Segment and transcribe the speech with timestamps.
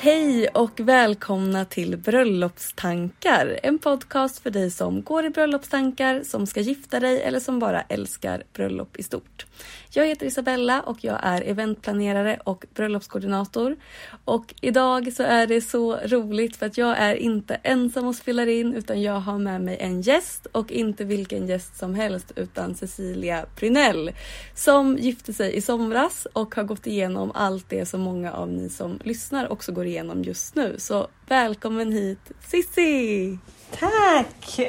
[0.00, 3.60] Hej och välkomna till Bröllopstankar.
[3.62, 7.82] En podcast för dig som går i bröllopstankar, som ska gifta dig eller som bara
[7.82, 9.46] älskar bröllop i stort.
[9.92, 13.76] Jag heter Isabella och jag är eventplanerare och bröllopskoordinator.
[14.24, 18.46] Och idag så är det så roligt för att jag är inte ensam och spelar
[18.46, 22.74] in utan jag har med mig en gäst och inte vilken gäst som helst utan
[22.74, 24.12] Cecilia Prynell
[24.54, 28.68] som gifte sig i somras och har gått igenom allt det som många av ni
[28.68, 30.74] som lyssnar också går igenom just nu.
[30.78, 33.38] Så välkommen hit Sissi!
[33.70, 34.60] Tack!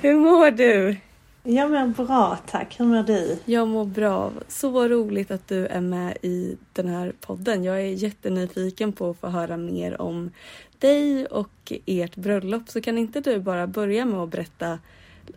[0.00, 0.96] Hur mår du?
[1.42, 2.80] Jag mår bra tack.
[2.80, 3.38] Hur mår du?
[3.44, 4.32] Jag mår bra.
[4.48, 7.64] Så roligt att du är med i den här podden.
[7.64, 10.30] Jag är jättenyfiken på att få höra mer om
[10.78, 12.68] dig och ert bröllop.
[12.68, 14.78] Så kan inte du bara börja med att berätta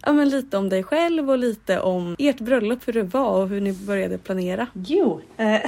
[0.01, 3.49] ja, men lite om dig själv och lite om ert bröllop, hur det var och
[3.49, 4.67] hur ni började planera?
[4.73, 5.61] Jo, eh,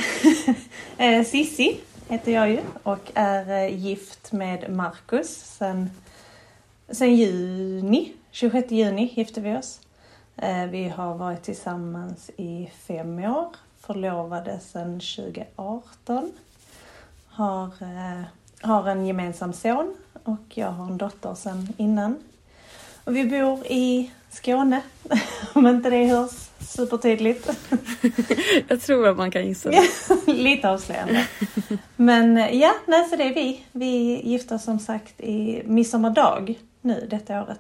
[0.98, 5.90] eh, Sissi heter jag ju och är eh, gift med Marcus sen,
[6.90, 8.14] sen juni.
[8.32, 9.80] 26 juni gifte vi oss.
[10.38, 13.48] Eh, vi har varit tillsammans i fem år,
[13.80, 16.32] förlovade sedan 2018.
[17.28, 18.24] Har, eh,
[18.62, 22.18] har en gemensam son och jag har en dotter sedan innan.
[23.04, 24.82] Och vi bor i Skåne,
[25.54, 27.50] om inte det hörs supertydligt.
[28.68, 29.84] Jag tror att man kan gissa det.
[30.34, 31.28] Lite avslöjande.
[31.96, 33.66] Men eh, ja, nej, så det är vi.
[33.72, 37.60] Vi gifter oss som sagt i midsommardag nu detta året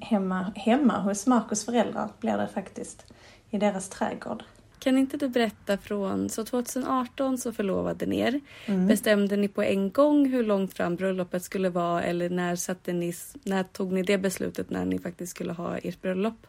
[0.00, 3.12] hemma, hemma hos Marcus föräldrar blir det faktiskt.
[3.50, 4.42] I deras trädgård.
[4.78, 8.40] Kan inte du berätta från, så 2018 så förlovade ni er.
[8.66, 8.86] Mm.
[8.86, 13.14] Bestämde ni på en gång hur långt fram bröllopet skulle vara eller när, satte ni,
[13.44, 16.46] när tog ni det beslutet när ni faktiskt skulle ha ert bröllop?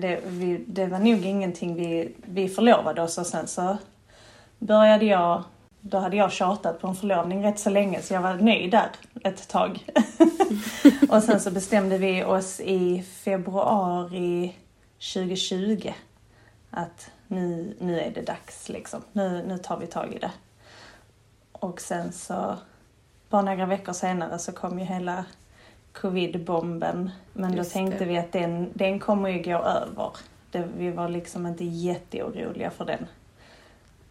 [0.00, 3.76] Det, vi, det var nog ingenting vi, vi förlovade oss och sen så
[4.58, 5.42] började jag
[5.80, 8.90] då hade jag tjatat på en förlovning rätt så länge så jag var nöjd där
[9.24, 9.86] ett tag.
[11.10, 14.56] och sen så bestämde vi oss i februari
[15.14, 15.92] 2020
[16.70, 19.02] att nu, nu är det dags liksom.
[19.12, 20.32] Nu, nu tar vi tag i det.
[21.52, 22.56] Och sen så,
[23.28, 25.24] bara några veckor senare så kom ju hela
[26.02, 27.10] covid-bomben.
[27.32, 28.04] Men Just då tänkte det.
[28.04, 30.10] vi att den, den kommer ju gå över.
[30.50, 33.06] Det, vi var liksom inte jätteoroliga för den.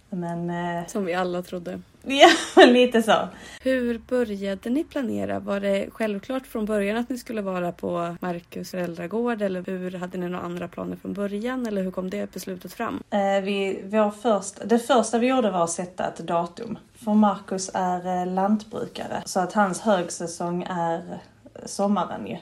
[0.10, 1.82] Men, eh, Som vi alla trodde.
[2.10, 3.28] Ja, lite så.
[3.62, 5.40] Hur började ni planera?
[5.40, 10.18] Var det självklart från början att ni skulle vara på Marcus föräldragård eller hur hade
[10.18, 13.04] ni några andra planer från början eller hur kom det beslutet fram?
[13.10, 16.78] Eh, vi, vår först, det första vi gjorde var att sätta ett datum.
[16.96, 21.20] För Marcus är eh, lantbrukare så att hans högsäsong är
[21.66, 22.38] sommaren ju.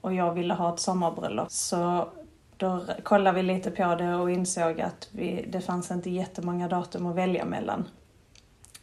[0.00, 1.50] Och jag ville ha ett sommarbröllop.
[1.50, 2.08] Så
[2.56, 7.06] då kollade vi lite på det och insåg att vi, det fanns inte jättemånga datum
[7.06, 7.84] att välja mellan.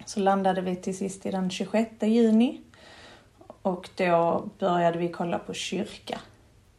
[0.06, 2.62] Så landade vi till sist i den 26 juni
[3.62, 6.19] och då började vi kolla på kyrka.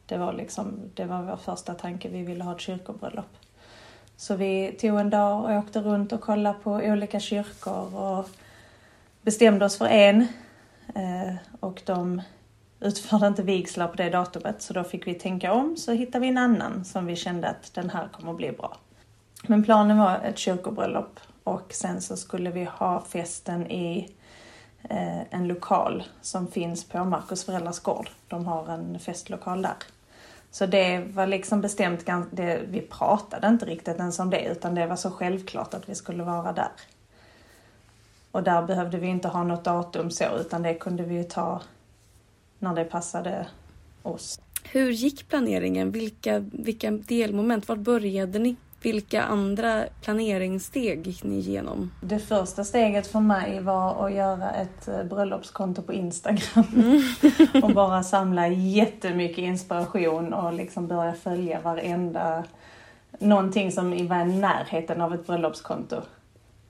[0.06, 3.36] Det var, liksom, det var vår första tanke, vi ville ha ett kyrkobröllop.
[4.16, 8.28] Så vi tog en dag och åkte runt och kollade på olika kyrkor och
[9.22, 10.20] bestämde oss för en.
[10.94, 12.22] Eh, och de
[12.80, 16.28] utförde inte vigslar på det datumet så då fick vi tänka om så hittade vi
[16.28, 18.76] en annan som vi kände att den här kommer att bli bra.
[19.46, 24.14] Men planen var ett kyrkobröllop och sen så skulle vi ha festen i
[24.82, 28.10] eh, en lokal som finns på Marcus föräldrars gård.
[28.28, 29.76] De har en festlokal där.
[30.50, 34.86] Så det var liksom bestämt, det, vi pratade inte riktigt ens om det utan det
[34.86, 36.70] var så självklart att vi skulle vara där.
[38.30, 41.60] Och där behövde vi inte ha något datum så utan det kunde vi ju ta
[42.58, 43.46] när det passade
[44.02, 44.40] oss.
[44.72, 45.90] Hur gick planeringen?
[45.90, 47.68] Vilka, vilka delmoment?
[47.68, 48.56] Var började ni?
[48.82, 51.90] Vilka andra planeringssteg gick ni igenom?
[52.00, 56.64] Det första steget för mig var att göra ett eh, bröllopskonto på Instagram.
[56.76, 57.02] Mm.
[57.62, 62.44] och bara samla jättemycket inspiration och liksom börja följa varenda...
[63.20, 65.96] Någonting som var i närheten av ett bröllopskonto.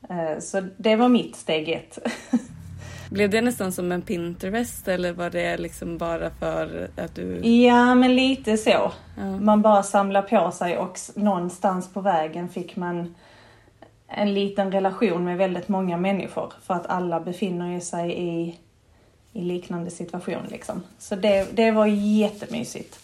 [0.09, 1.99] Eh, så det var mitt steg ett.
[3.11, 7.49] Blev det nästan som en Pinterest eller var det liksom bara för att du...
[7.49, 8.93] Ja, men lite så.
[9.17, 9.39] Ja.
[9.41, 13.15] Man bara samlar på sig och någonstans på vägen fick man
[14.09, 18.59] en liten relation med väldigt många människor för att alla befinner sig i,
[19.33, 20.83] i liknande situation liksom.
[20.99, 22.99] Så det, det var jättemysigt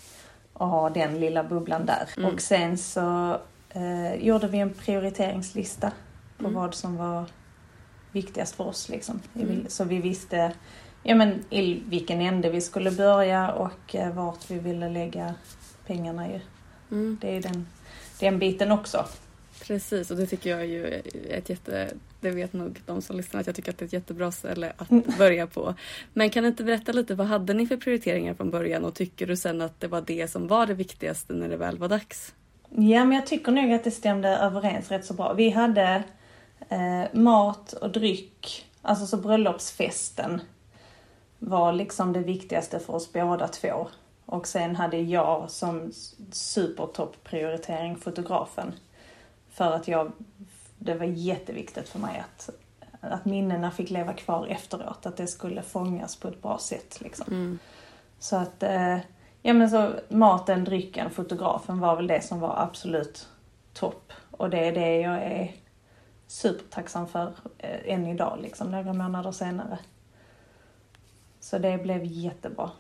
[0.53, 2.09] att ha den lilla bubblan där.
[2.17, 2.35] Mm.
[2.35, 3.39] Och sen så
[3.71, 5.93] eh, gjorde vi en prioriteringslista
[6.39, 6.55] på mm.
[6.55, 7.25] vad som var
[8.15, 8.89] viktigast för oss.
[8.89, 9.21] Liksom.
[9.35, 9.65] Mm.
[9.69, 10.53] Så vi visste
[11.03, 15.35] ja, men, i vilken ände vi skulle börja och eh, vart vi ville lägga
[15.87, 16.29] pengarna.
[16.29, 16.41] Ju.
[16.91, 17.19] Mm.
[17.21, 17.67] Det är den,
[18.21, 19.07] den biten också.
[19.63, 20.87] Precis, och det tycker jag är ju
[21.31, 21.91] ett jätte...
[22.21, 24.73] Det vet nog de som lyssnar att jag tycker att det är ett jättebra ställe
[24.77, 25.05] att mm.
[25.19, 25.75] börja på.
[26.13, 29.27] Men kan du inte berätta lite, vad hade ni för prioriteringar från början och tycker
[29.27, 32.35] du sen att det var det som var det viktigaste när det väl var dags?
[32.71, 35.33] Ja, men jag tycker nog att det stämde överens rätt så bra.
[35.33, 36.03] Vi hade
[36.69, 40.41] eh, mat och dryck, alltså så bröllopsfesten
[41.39, 43.89] var liksom det viktigaste för oss båda två.
[44.27, 45.93] Och sen hade jag som
[46.31, 48.73] supertopp prioritering fotografen.
[49.51, 50.13] För att jag,
[50.79, 52.51] det var jätteviktigt för mig att,
[53.01, 55.07] att minnena fick leva kvar efteråt.
[55.07, 57.27] Att det skulle fångas på ett bra sätt liksom.
[57.29, 57.59] Mm.
[58.19, 58.99] Så att, eh,
[59.43, 63.29] ja men så maten, drycken, fotografen var väl det som var absolut
[63.73, 64.13] topp.
[64.31, 65.53] Och det är det jag är
[66.27, 69.79] supertacksam för eh, än idag, liksom, några månader senare.
[71.41, 72.71] Så det blev jättebra.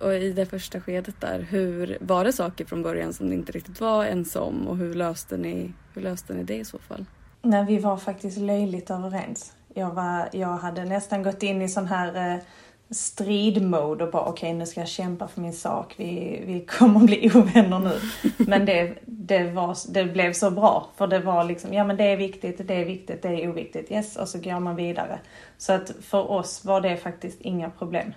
[0.00, 3.52] Och i det första skedet där, hur var det saker från början som ni inte
[3.52, 7.04] riktigt var ensom och hur löste ni, hur löste ni det i så fall?
[7.42, 9.52] Nej, vi var faktiskt löjligt överens.
[9.74, 12.42] Jag, var, jag hade nästan gått in i sån här eh,
[12.90, 17.00] stridmode och bara okej okay, nu ska jag kämpa för min sak, vi, vi kommer
[17.00, 18.00] bli ovänner nu.
[18.38, 22.04] Men det, det, var, det blev så bra för det var liksom, ja men det
[22.04, 25.18] är viktigt, det är viktigt, det är oviktigt, yes och så går man vidare.
[25.58, 28.12] Så att för oss var det faktiskt inga problem.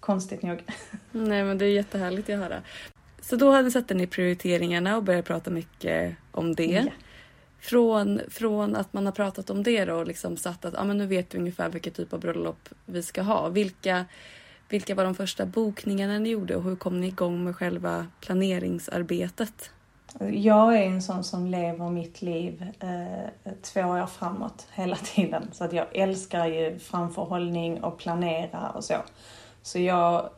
[0.00, 0.62] Konstigt nog.
[1.10, 2.62] Nej men det är jättehärligt att höra.
[3.20, 6.64] Så då hade ni prioriteringarna och började prata mycket om det.
[6.64, 6.82] Ja.
[7.58, 10.98] Från, från att man har pratat om det då och liksom satt att ah, men
[10.98, 13.48] nu vet vi ungefär vilken typ av bröllop vi ska ha.
[13.48, 14.04] Vilka,
[14.68, 19.70] vilka var de första bokningarna ni gjorde och hur kom ni igång med själva planeringsarbetet?
[20.32, 25.48] Jag är en sån som lever mitt liv eh, två år framåt hela tiden.
[25.52, 28.94] Så att jag älskar ju framförhållning och planera och så.
[29.62, 30.30] Så jag,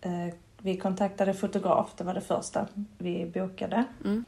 [0.00, 2.66] eh, vi kontaktade fotograf, det var det första
[2.98, 3.84] vi bokade.
[4.04, 4.24] Mm.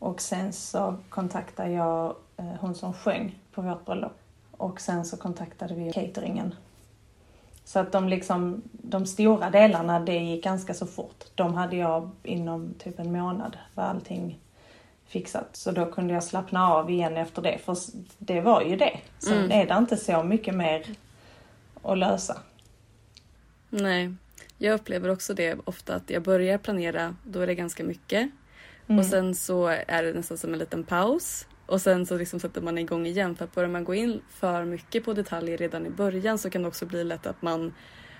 [0.00, 4.18] Och sen så kontaktade jag eh, hon som sjöng på vårt bröllop.
[4.50, 6.54] Och sen så kontaktade vi cateringen.
[7.64, 11.24] Så att de liksom, de stora delarna, det gick ganska så fort.
[11.34, 14.38] De hade jag inom typ en månad, var allting
[15.06, 15.56] fixat.
[15.56, 17.76] Så då kunde jag slappna av igen efter det, för
[18.18, 18.98] det var ju det.
[19.18, 19.50] Sen mm.
[19.50, 20.86] är det inte så mycket mer
[21.82, 22.38] att lösa.
[23.70, 24.14] Nej,
[24.58, 28.30] jag upplever också det ofta att jag börjar planera, då är det ganska mycket.
[28.90, 28.98] Mm.
[28.98, 31.46] Och sen så är det nästan som en liten paus.
[31.66, 34.64] Och sen så liksom sätter man igång igen för att börjar man gå in för
[34.64, 37.74] mycket på detaljer redan i början så kan det också bli lätt att man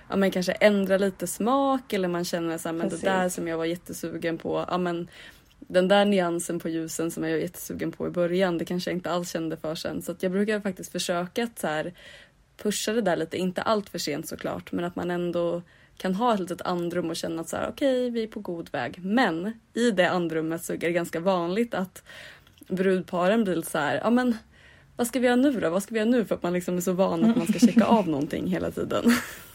[0.09, 3.49] ja, men kanske ändrar lite smak eller man känner så här, men det där som
[3.49, 5.09] jag var jättesugen på, ja men
[5.59, 8.97] den där nyansen på ljusen som jag var jättesugen på i början, det kanske jag
[8.97, 10.03] inte alls kände för sen.
[10.03, 11.95] Så jag brukar faktiskt försöka att så här,
[12.57, 15.63] pusha det där lite, inte allt för sent såklart, men att man ändå
[16.01, 18.41] kan ha ett litet andrum och känna att så här, okej, okay, vi är på
[18.41, 18.99] god väg.
[19.05, 22.03] Men i det andrummet så är det ganska vanligt att
[22.69, 24.37] brudparen blir så här, ja men
[24.97, 25.71] vad ska vi göra nu då?
[25.71, 26.25] Vad ska vi göra nu?
[26.25, 29.05] För att man liksom är så van att man ska checka av någonting hela tiden.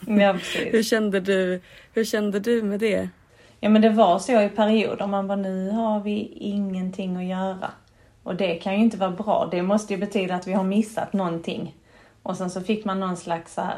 [0.08, 0.38] Ja,
[0.72, 1.62] hur, kände du,
[1.94, 3.10] hur kände du med det?
[3.60, 5.08] Ja men det var så i perioder.
[5.08, 7.72] Man bara, nu har vi ingenting att göra.
[8.24, 9.48] Och det kan ju inte vara bra.
[9.52, 11.76] Det måste ju betyda att vi har missat någonting.
[12.24, 13.78] Och sen så fick man någon slags så här,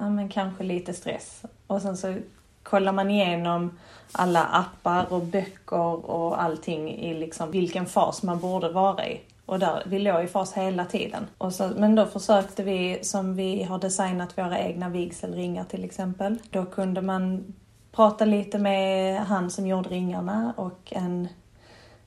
[0.00, 1.42] ja men kanske lite stress.
[1.66, 2.14] Och sen så
[2.62, 3.78] kollar man igenom
[4.12, 9.20] alla appar och böcker och allting i liksom vilken fas man borde vara i.
[9.46, 11.26] Och där, vi låg i fas hela tiden.
[11.38, 16.38] Och så, men då försökte vi, som vi har designat våra egna vigselringar till exempel.
[16.50, 17.54] Då kunde man
[17.92, 21.28] prata lite med han som gjorde ringarna och en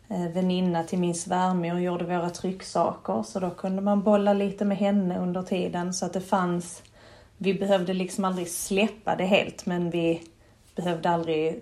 [0.09, 3.23] eh, väninna till min svärmor gjorde våra trycksaker.
[3.23, 6.83] Så då kunde man bolla lite med henne under tiden så att det fanns
[7.43, 10.23] vi behövde liksom aldrig släppa det helt men vi
[10.75, 11.61] behövde aldrig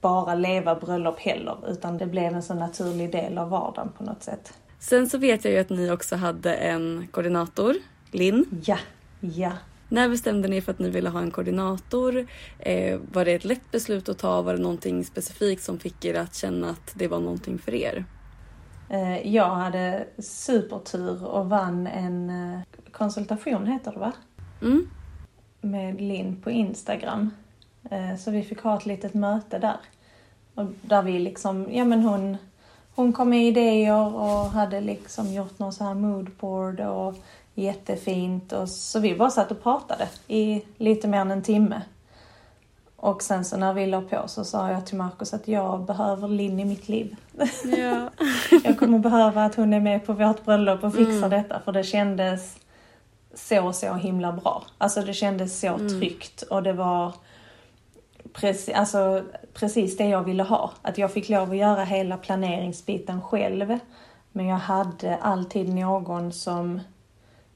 [0.00, 4.22] bara leva bröllop heller utan det blev en så naturlig del av vardagen på något
[4.22, 4.54] sätt.
[4.78, 7.74] Sen så vet jag ju att ni också hade en koordinator,
[8.10, 8.44] Linn.
[8.64, 8.78] Ja,
[9.20, 9.52] ja.
[9.88, 12.26] När bestämde ni för att ni ville ha en koordinator?
[12.58, 14.42] Eh, var det ett lätt beslut att ta?
[14.42, 18.04] Var det någonting specifikt som fick er att känna att det var någonting för er?
[18.88, 22.60] Eh, jag hade supertur och vann en eh,
[22.92, 24.12] konsultation, heter det va?
[24.64, 24.90] Mm.
[25.60, 27.30] Med Linn på Instagram.
[27.90, 29.76] Eh, så vi fick ha ett litet möte där.
[30.54, 32.36] Och där vi liksom, ja men hon,
[32.94, 37.14] hon kom med idéer och hade liksom gjort någon sån här moodboard och
[37.54, 38.52] jättefint.
[38.52, 41.82] Och så vi bara satt och pratade i lite mer än en timme.
[42.96, 46.28] Och sen så när vi la på så sa jag till Markus att jag behöver
[46.28, 47.16] Linn i mitt liv.
[47.64, 48.10] Ja.
[48.64, 51.84] jag kommer behöva att hon är med på vårt bröllop och fixar detta för det
[51.84, 52.56] kändes
[53.34, 54.64] så, så himla bra.
[54.78, 57.12] Alltså det kändes så tryggt och det var
[58.32, 59.24] precis, alltså,
[59.54, 60.72] precis det jag ville ha.
[60.82, 63.78] Att jag fick lov att göra hela planeringsbiten själv.
[64.32, 66.80] Men jag hade alltid någon som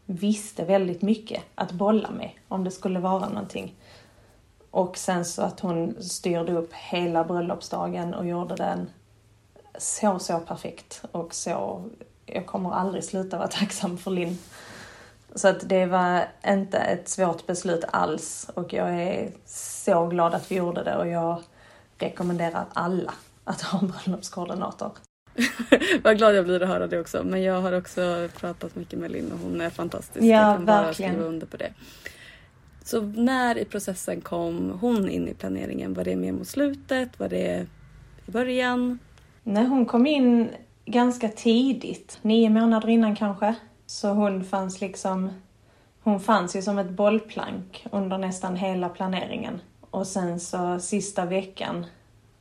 [0.07, 3.75] visste väldigt mycket att bolla med om det skulle vara någonting.
[4.71, 8.91] Och sen så att hon styrde upp hela bröllopsdagen och gjorde den
[9.79, 11.03] så, så perfekt.
[11.13, 11.85] Och så,
[12.27, 14.39] jag kommer aldrig sluta vara tacksam för Linn.
[15.38, 20.50] Så att det var inte ett svårt beslut alls och jag är så glad att
[20.50, 21.42] vi gjorde det och jag
[21.99, 23.14] rekommenderar alla
[23.45, 24.92] att ha en bröllopskoordinator.
[26.02, 27.23] Vad glad jag blir att höra det också.
[27.25, 30.25] Men jag har också pratat mycket med Linn och hon är fantastisk.
[30.25, 31.12] Ja, jag kan bara verkligen.
[31.12, 31.73] skriva under på det.
[32.85, 35.95] Så när i processen kom hon in i planeringen?
[35.95, 37.21] Var det mer mot slutet?
[37.21, 37.66] Var det
[38.26, 38.99] i början?
[39.42, 40.49] Nej, hon kom in
[40.85, 43.54] ganska tidigt, nio månader innan kanske.
[43.90, 45.30] Så hon fanns liksom,
[46.02, 49.61] hon fanns ju som ett bollplank under nästan hela planeringen.
[49.90, 51.87] Och sen så sista veckan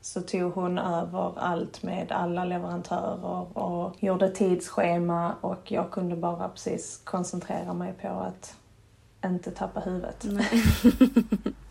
[0.01, 6.49] så tog hon över allt med alla leverantörer och gjorde tidsschema och jag kunde bara
[6.49, 8.55] precis koncentrera mig på att
[9.25, 10.25] inte tappa huvudet.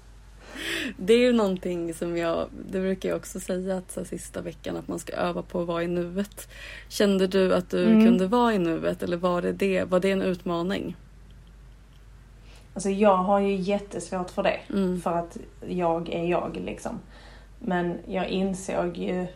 [0.96, 4.40] Det är ju någonting som jag, det brukar jag också säga att så här, sista
[4.40, 6.48] veckan att man ska öva på att vara i nuet.
[6.88, 8.04] Kände du att du Mm.
[8.04, 10.96] kunde vara i nuet eller var det, det, var det en utmaning?
[12.74, 14.60] Alltså jag har ju jättesvårt för det.
[14.70, 15.00] Mm.
[15.00, 15.36] För att
[15.68, 16.98] jag är jag liksom.
[17.58, 19.26] Men jag insåg ju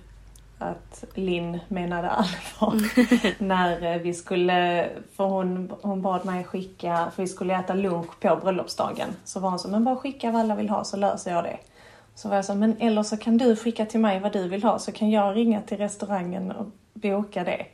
[0.60, 2.74] att Linn menade allvar
[3.42, 8.20] när eh, vi skulle, för hon, hon bad mig skicka, för vi skulle äta lunch
[8.20, 9.08] på bröllopsdagen.
[9.24, 11.56] Så var hon så, men bara skicka vad alla vill ha så löser jag det.
[12.14, 14.62] Så var jag så, men eller så kan du skicka till mig vad du vill
[14.62, 17.66] ha så kan jag ringa till restaurangen och boka det.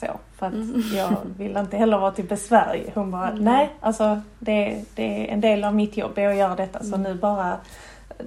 [0.00, 0.06] Så,
[0.38, 0.54] för att
[0.94, 2.92] jag vill inte heller vara till besvär.
[2.94, 6.56] Hon bara, nej, alltså det, det är en del av mitt jobb är att göra
[6.56, 7.56] detta så nu bara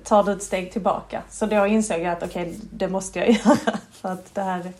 [0.03, 1.24] tar du ett steg tillbaka.
[1.29, 4.72] Så då insåg jag att okej, det måste jag göra för att det här,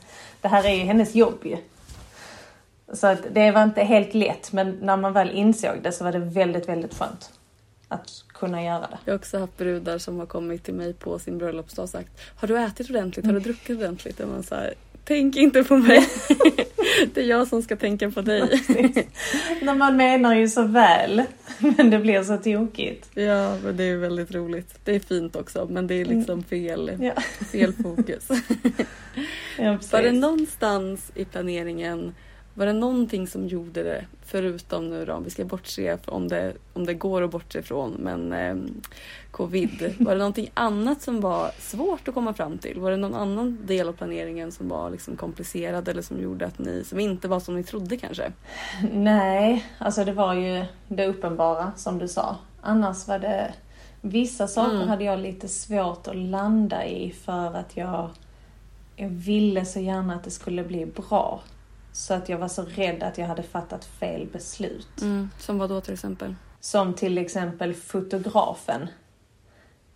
[0.42, 1.58] det här är ju hennes jobb ju.
[2.94, 6.12] Så att det var inte helt lätt men när man väl insåg det så var
[6.12, 7.32] det väldigt, väldigt skönt
[7.88, 8.98] att kunna göra det.
[9.06, 12.10] Jag har också haft brudar som har kommit till mig på sin bröllopsdag och sagt
[12.36, 13.26] Har du ätit ordentligt?
[13.26, 14.20] Har du druckit ordentligt?
[14.20, 14.74] Och man så här,
[15.06, 16.08] Tänk inte på mig.
[17.14, 18.42] det är jag som ska tänka på dig.
[19.62, 21.24] När man menar ju så väl
[21.60, 23.10] men det blir så tokigt.
[23.14, 24.80] ja, men det är väldigt roligt.
[24.84, 27.04] Det är fint också, men det är liksom fel, Mm.
[27.04, 28.28] Ja, fel fokus.
[29.58, 29.80] ja.
[29.92, 32.16] Var det någonstans i planeringen,
[32.58, 36.54] var det någonting som gjorde det, förutom nu då, om vi ska bortse om det,
[36.74, 38.56] om det går att bortse ifrån, men eh,
[39.32, 39.96] covid.
[40.00, 42.80] Var det någonting annat som var svårt att komma fram till?
[42.80, 46.60] Var det någon annan del av planeringen som var liksom komplicerad eller som gjorde att
[46.60, 48.32] ni, som inte var som ni trodde kanske?
[48.94, 52.38] Nej, alltså det var ju det uppenbara som du sa.
[52.62, 53.54] Annars var det...
[54.02, 54.88] Vissa saker Mm.
[54.88, 58.10] hade jag lite svårt att landa i för att jag,
[58.96, 61.42] jag ville så gärna att det skulle bli bra.
[61.98, 65.02] Så att jag var så rädd att jag hade fattat fel beslut.
[65.40, 66.36] Som vad då till exempel?
[66.60, 68.88] Som till exempel fotografen.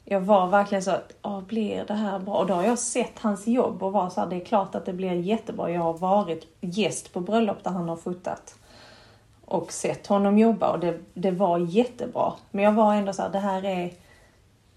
[0.05, 2.37] Jag var verkligen så att, "Åh, blir det här bra?
[2.37, 4.85] Och då har jag sett hans jobb och var så här, det är klart att
[4.85, 5.71] det blir jättebra.
[5.71, 8.55] Jag har varit gäst på bröllop där han har fotat.
[9.45, 12.33] Och sett honom jobba och det, det var jättebra.
[12.51, 13.93] Men jag var ändå så här, det här är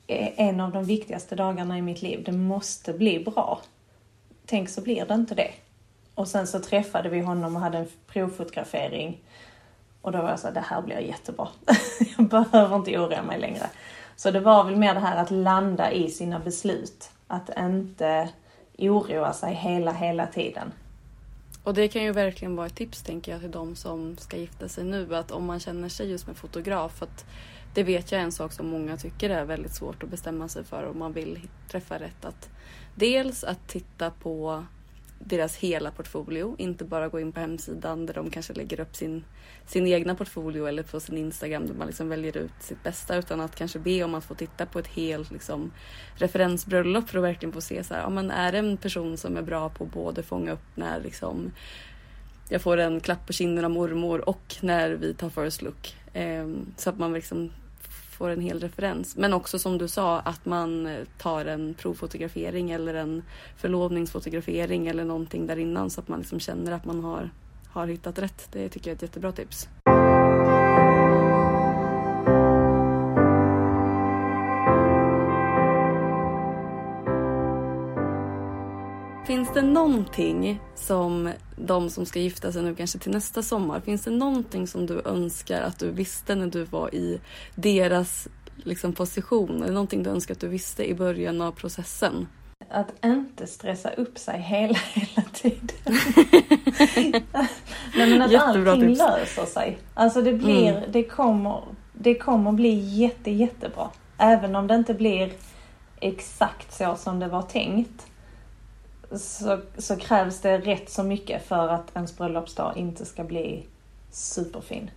[0.06, 2.22] är en av de viktigaste dagarna i mitt liv.
[2.24, 3.60] Det måste bli bra.
[4.46, 5.50] Tänk så blir det inte det.
[6.14, 9.20] Och sen så träffade vi honom och hade en provfotografering.
[10.02, 11.48] Och då var jag så här, det här blir jättebra.
[12.16, 13.66] jag behöver inte oroa mig längre.
[14.16, 17.10] Så det var väl mer det här att landa i sina beslut.
[17.26, 18.28] Att inte
[18.78, 20.72] oroa sig hela, hela tiden.
[21.64, 24.68] Och det kan ju verkligen vara ett tips tänker jag till de som ska gifta
[24.68, 25.16] sig nu.
[25.16, 27.02] Att om man känner sig just med fotograf.
[27.02, 27.24] Att
[27.74, 30.64] det vet jag är en sak som många tycker är väldigt svårt att bestämma sig
[30.64, 32.24] för om man vill träffa rätt.
[32.24, 32.48] Att
[32.94, 34.64] dels att titta på
[35.24, 39.24] deras hela portfolio, inte bara gå in på hemsidan där de kanske lägger upp sin,
[39.66, 43.40] sin egna portfolio eller på sin Instagram där man liksom väljer ut sitt bästa utan
[43.40, 45.72] att kanske be om att få titta på ett helt liksom,
[46.16, 49.36] referensbröllop för att verkligen få se så här, ja, men är det en person som
[49.36, 51.52] är bra på att både fånga upp när liksom,
[52.48, 55.96] jag får en klapp på kinden av mormor och när vi tar first look.
[56.12, 57.50] Eh, så att man liksom
[58.14, 59.16] får en hel referens.
[59.16, 63.22] Men också som du sa att man eh, tar en provfotografering eller en
[63.56, 67.30] förlovningsfotografering eller någonting där innan så att man liksom känner att man har,
[67.68, 68.48] har hittat rätt.
[68.52, 69.68] Det tycker jag är ett jättebra tips.
[79.34, 84.04] Finns det någonting som de som ska gifta sig nu kanske till nästa sommar, finns
[84.04, 87.20] det någonting som du önskar att du visste när du var i
[87.54, 89.62] deras liksom, position?
[89.62, 92.28] Eller någonting du önskar att du visste i början av processen?
[92.70, 95.68] Att inte stressa upp sig hela, hela tiden.
[97.96, 98.98] Nej men att Jättebra allting tips.
[98.98, 99.78] löser sig.
[99.94, 100.92] Alltså det blir, Mm.
[100.92, 101.62] det kommer,
[101.92, 103.90] det kommer bli jätte, jättebra.
[104.18, 105.32] Även om det inte blir
[106.00, 108.06] exakt så som det var tänkt.
[109.18, 113.66] Så, så krävs det rätt så mycket för att ens bröllopsdag inte ska bli
[114.10, 114.90] superfin.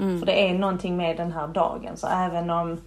[0.00, 0.18] Mm.
[0.18, 1.96] För det är någonting med den här dagen.
[1.96, 2.80] Så även om,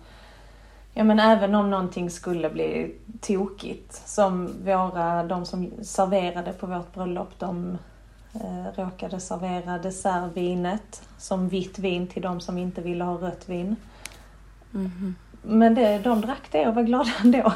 [0.94, 4.02] ja men även om någonting skulle bli tokigt.
[4.06, 7.78] Som våra, de som serverade på vårt bröllop, de
[8.34, 13.76] eh, råkade servera dessertvinet som vitt vin till de som inte ville ha rött vin.
[14.72, 15.16] Mhm.
[15.42, 17.54] Men det, de drack det och var glada ändå.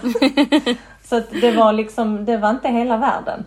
[1.11, 3.45] Så det var liksom, det var inte hela världen.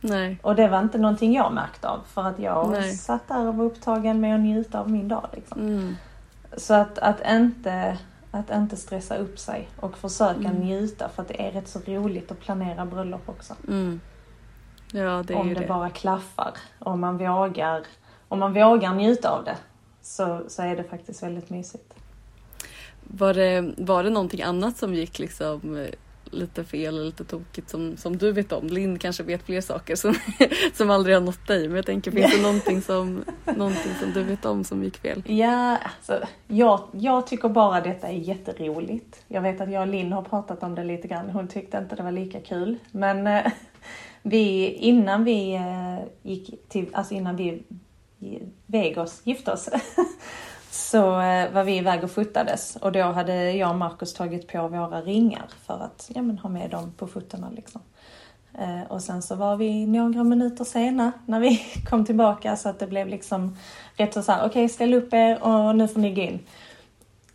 [0.00, 0.38] Nej.
[0.42, 2.92] Och det var inte någonting jag märkte av för att jag Nej.
[2.96, 5.26] satt där och var upptagen med att njuta av min dag.
[5.32, 5.60] Liksom.
[5.60, 5.96] Mm.
[6.56, 7.98] Så att, att, inte,
[8.30, 10.54] att inte stressa upp sig och försöka Mm.
[10.54, 13.54] njuta för att det är rätt så roligt att planera bröllop också.
[13.68, 14.00] Mm.
[14.92, 15.66] Ja, det om det, det.
[15.66, 16.52] bara klaffar.
[16.78, 17.82] Om man vågar,
[18.28, 19.56] om man vågar njuta av det
[20.02, 21.94] så, så är det faktiskt väldigt mysigt.
[23.00, 25.88] Var det, var det någonting annat som gick liksom eh,
[26.34, 28.66] lite fel eller lite tokigt som, som du vet om?
[28.66, 30.14] Linn kanske vet fler saker som,
[30.74, 31.68] som aldrig har nått dig.
[31.68, 33.24] Men jag tänker, finns det någonting som,
[33.56, 35.22] någonting som du vet om som gick fel?
[35.26, 39.24] Ja, alltså, jag, jag tycker bara detta är jätteroligt.
[39.28, 41.30] Jag vet att jag och Linn har pratat om det lite grann.
[41.30, 42.78] Hon tyckte inte det var lika kul.
[42.90, 43.52] Men eh,
[44.22, 47.62] vi, innan vi eh, gick till, alltså innan vi
[48.20, 49.68] i Vegas gifte oss
[50.74, 54.68] så eh, var vi iväg och fotades och då hade jag och Markus tagit på
[54.68, 57.80] våra ringar för att ja, men, ha med dem på fotona liksom.
[58.58, 62.78] Eh, och sen så var vi några minuter sena när vi kom tillbaka så att
[62.78, 63.56] det blev liksom
[63.96, 66.38] rätt så såhär, okej ställ upp er och nu får ni gå in.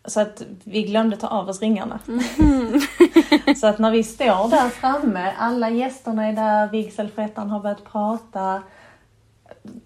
[0.06, 2.00] Så att vi glömde ta av oss ringarna.
[3.62, 8.62] så att när vi står där framme, alla gästerna är där, vigselförrättaren har börjat prata.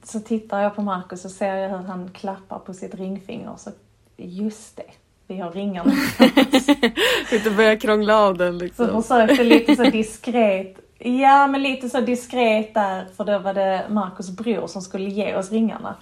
[0.03, 3.53] Så tittar jag på Markus och ser jag hur han klappar på sitt ringfinger.
[3.57, 3.71] Så
[4.17, 4.91] just det,
[5.27, 5.91] vi har ringarna.
[7.31, 9.03] Inte börja krångla av den Så liksom.
[9.03, 10.77] försökte lite så diskret.
[10.99, 15.35] Ja, men lite så diskret där, för då var det Markus bror som skulle ge
[15.35, 15.95] oss ringarna.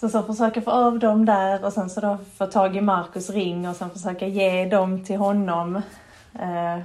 [0.00, 3.30] Så så försöka få av dem där och sen så då få tag i Markus
[3.30, 5.76] ring och sen försöka ge dem till honom.
[6.34, 6.78] Eh,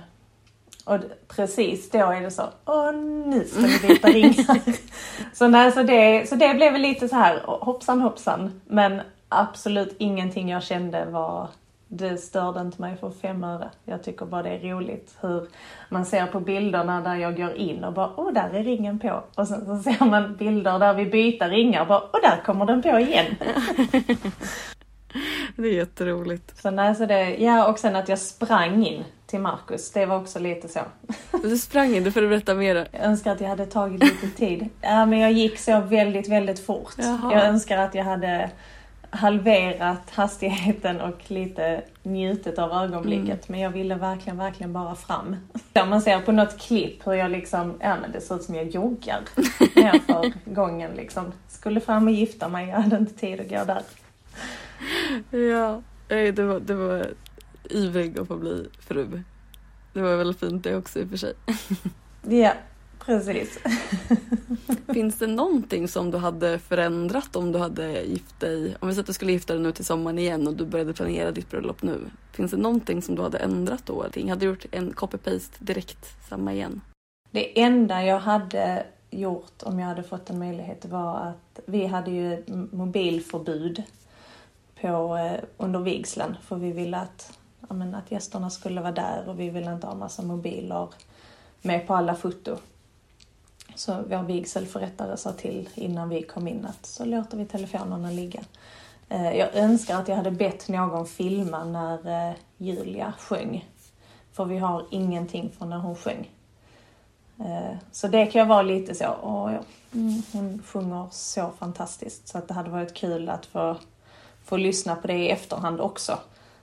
[0.87, 2.93] och precis då är det så, åh
[3.25, 4.61] nu ska vi byta ringar.
[5.33, 8.61] så, nej, så, det, så det blev lite så här hoppsan hoppsan.
[8.67, 11.47] Men absolut ingenting jag kände var
[11.87, 13.69] det störde inte mig för fem öre.
[13.85, 15.47] Jag tycker bara det är roligt hur
[15.89, 19.23] man ser på bilderna där jag går in och bara åh, där är ringen på.
[19.35, 22.65] Och sen så ser man bilder där vi byter ringar och bara åh, där kommer
[22.65, 23.35] den på igen.
[25.61, 26.61] Det är jätteroligt.
[26.61, 30.17] Så nej, så det, ja, och sen att jag sprang in till Markus, det var
[30.17, 30.79] också lite så.
[31.43, 32.87] Du sprang in, du får du berätta mer.
[32.91, 34.69] Jag önskar att jag hade tagit lite tid.
[34.81, 36.93] Ja, men jag gick så väldigt, väldigt fort.
[36.97, 37.33] Jaha.
[37.33, 38.49] Jag önskar att jag hade
[39.09, 43.49] halverat hastigheten och lite njutit av ögonblicket.
[43.49, 45.35] Men jag ville verkligen, verkligen bara fram.
[45.81, 48.55] Om man ser på något klipp hur jag liksom, ja men det ser ut som
[48.55, 49.19] jag joggar
[49.75, 51.31] nerför gången liksom.
[51.47, 53.81] Skulle fram och gifta mig, jag hade inte tid att gå där.
[55.31, 57.13] Ja, det var, det var
[57.69, 59.21] ivrig att få bli fru.
[59.93, 61.33] Det var väldigt fint det också i och för sig.
[62.29, 62.53] Ja,
[62.99, 63.59] precis.
[64.93, 69.03] Finns det någonting som du hade förändrat om du hade gift dig, om vi säger
[69.03, 71.81] att du skulle gifta dig nu till sommaren igen och du började planera ditt bröllop
[71.81, 71.99] nu.
[72.31, 74.03] Finns det någonting som du hade ändrat då?
[74.03, 76.81] Hade du gjort en copy-paste direkt, samma igen?
[77.31, 82.11] Det enda jag hade gjort om jag hade fått en möjlighet var att vi hade
[82.11, 83.83] ju mobilförbud
[84.81, 87.37] på, eh, under vigseln för vi ville att,
[87.69, 90.87] ja, men, att gästerna skulle vara där och vi ville inte ha massa mobiler
[91.61, 92.57] med på alla foto.
[93.75, 98.43] Så vår vigselförrättare sa till innan vi kom in att så låter vi telefonerna ligga.
[99.09, 103.69] Eh, jag önskar att jag hade bett någon filma när eh, Julia sjöng.
[104.31, 106.31] För vi har ingenting från när hon sjöng.
[107.39, 109.59] Eh, så det kan jag vara lite så, åh, ja,
[109.93, 113.77] mm, hon sjunger så fantastiskt så att det hade varit kul att få,
[114.47, 116.19] få lyssna på det i efterhand också.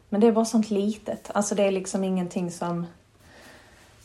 [0.09, 2.87] Men det är bara sånt litet, alltså det är liksom ingenting som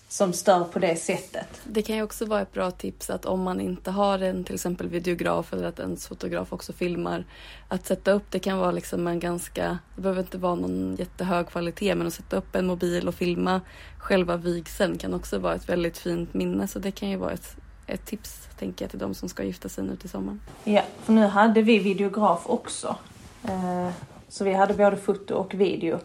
[0.09, 1.61] som stör på det sättet.
[1.63, 4.55] Det kan ju också vara ett bra tips att om man inte har en till
[4.55, 7.25] exempel videograf eller att ens fotograf också filmar,
[7.67, 11.47] att sätta upp det kan vara liksom en ganska, det behöver inte vara någon jättehög
[11.47, 13.61] kvalitet, men att sätta upp en mobil och filma
[13.97, 17.55] själva vigseln kan också vara ett väldigt fint minne, så det kan ju vara ett,
[17.87, 20.41] ett tips, tänker jag, till de som ska gifta sig nu till sommaren.
[20.63, 22.95] Ja, för nu hade vi videograf också.
[23.43, 23.89] Eh,
[24.27, 25.99] så vi hade både foto och video.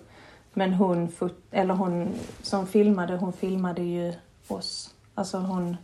[0.53, 1.12] Men hon,
[1.51, 4.14] eller hon som filmade, hon filmade ju
[4.49, 4.94] oss.
[5.14, 5.77] Alltså hon,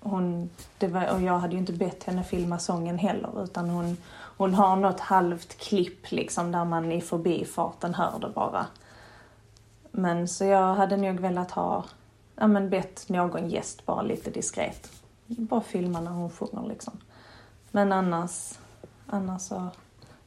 [0.00, 3.96] hon det var, och jag hade ju inte bett henne filma sången heller utan hon,
[4.36, 8.66] hon har något halvt klipp liksom där man i förbifarten hör det bara.
[9.90, 11.84] Men så jag hade nog velat ha,
[12.36, 14.90] ja men bett någon gäst bara lite diskret.
[15.26, 16.94] Bara filma när hon sjunger liksom.
[17.70, 18.58] Men annars,
[19.06, 19.68] annars så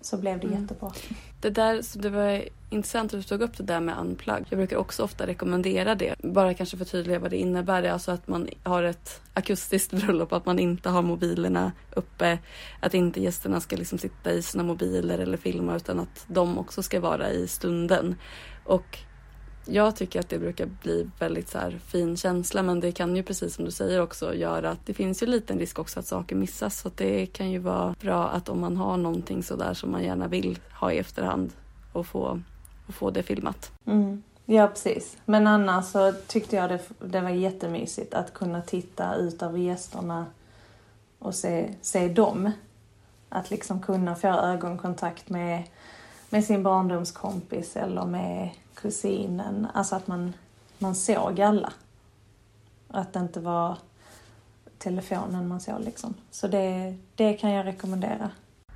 [0.05, 0.61] så blev det mm.
[0.61, 0.91] jättebra.
[1.39, 4.45] Det, där, det var intressant att du tog upp det där med unplug.
[4.49, 6.15] Jag brukar också ofta rekommendera det.
[6.19, 7.81] Bara kanske förtydliga vad det innebär.
[7.81, 12.39] Det är alltså att man har ett akustiskt bröllop, att man inte har mobilerna uppe.
[12.79, 16.83] Att inte gästerna ska liksom sitta i sina mobiler eller filma utan att de också
[16.83, 18.15] ska vara i stunden.
[18.63, 18.99] Och
[19.65, 23.23] jag tycker att det brukar bli väldigt så här fin känsla men det kan ju
[23.23, 26.35] precis som du säger också göra att det finns ju liten risk också att saker
[26.35, 30.03] missas så det kan ju vara bra att om man har någonting sådär som man
[30.03, 31.51] gärna vill ha i efterhand
[31.93, 32.41] och få,
[32.87, 33.71] och få det filmat.
[33.85, 34.23] Mm.
[34.45, 35.17] Ja precis.
[35.25, 40.25] Men annars så tyckte jag det, det var jättemysigt att kunna titta ut över gästerna
[41.19, 42.51] och se, se dem.
[43.29, 45.63] Att liksom kunna få ögonkontakt med,
[46.29, 49.67] med sin barndomskompis eller med kusinen.
[49.73, 50.33] Alltså att man,
[50.77, 51.73] man såg alla.
[52.87, 53.77] Att det inte var
[54.77, 56.13] telefonen man såg liksom.
[56.31, 58.29] Så det, det kan jag rekommendera.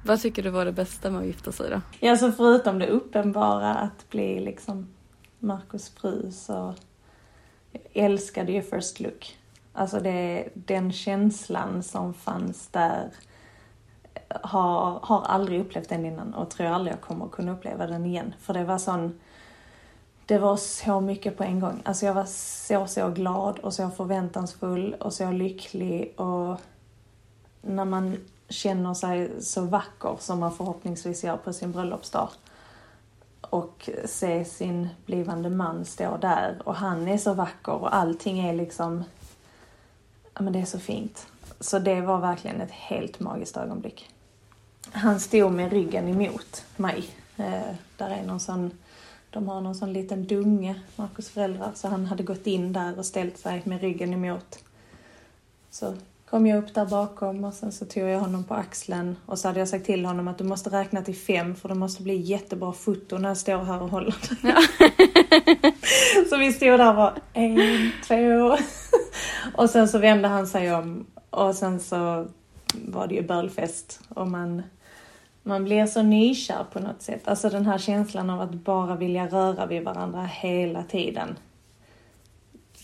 [0.05, 1.81] Vad tycker du var det bästa med att gifta sig då?
[1.99, 4.87] Ja, så förutom det uppenbara att bli liksom
[5.39, 6.73] Markus fru så
[7.71, 9.37] jag älskade ju First Look.
[9.73, 13.09] Alltså det, den känslan som fanns där
[14.29, 18.33] har, har aldrig upplevt den innan och tror aldrig jag kommer kunna uppleva den igen.
[18.39, 19.19] För det var sån
[20.27, 21.81] det var så mycket på en gång.
[21.85, 26.57] Alltså jag var så, så glad och så förväntansfull och så lycklig och
[27.61, 28.17] när man
[28.49, 32.29] känner sig så vacker som man förhoppningsvis gör på sin bröllopsdag
[33.41, 38.53] och se sin blivande man stå där och han är så vacker och allting är
[38.53, 39.03] liksom,
[40.33, 41.27] ja men det är så fint.
[41.59, 44.09] Så det var verkligen ett helt magiskt ögonblick.
[44.91, 47.09] Han stod med ryggen emot mig.
[47.37, 48.71] Eh, där är någon sån
[49.29, 53.05] de har någon sån liten dunge, Markus föräldrar, så han hade gått in där och
[53.05, 54.59] ställt sig med ryggen emot.
[55.69, 55.93] Så
[56.29, 59.47] kom jag upp där bakom och sen så tog jag honom på axeln och så
[59.47, 62.15] hade jag sagt till honom att du måste räkna till fem för det måste bli
[62.15, 64.61] jättebra foto när jag står här och håller ja.
[66.29, 68.57] Så vi stod där och bara en, två.
[69.53, 72.27] och sen så vände han sig om och sen så
[72.73, 74.63] var det ju bölfest och man
[75.47, 77.27] man blir så nykär på något sätt.
[77.27, 81.37] Alltså den här känslan av att bara vilja röra vid varandra hela tiden.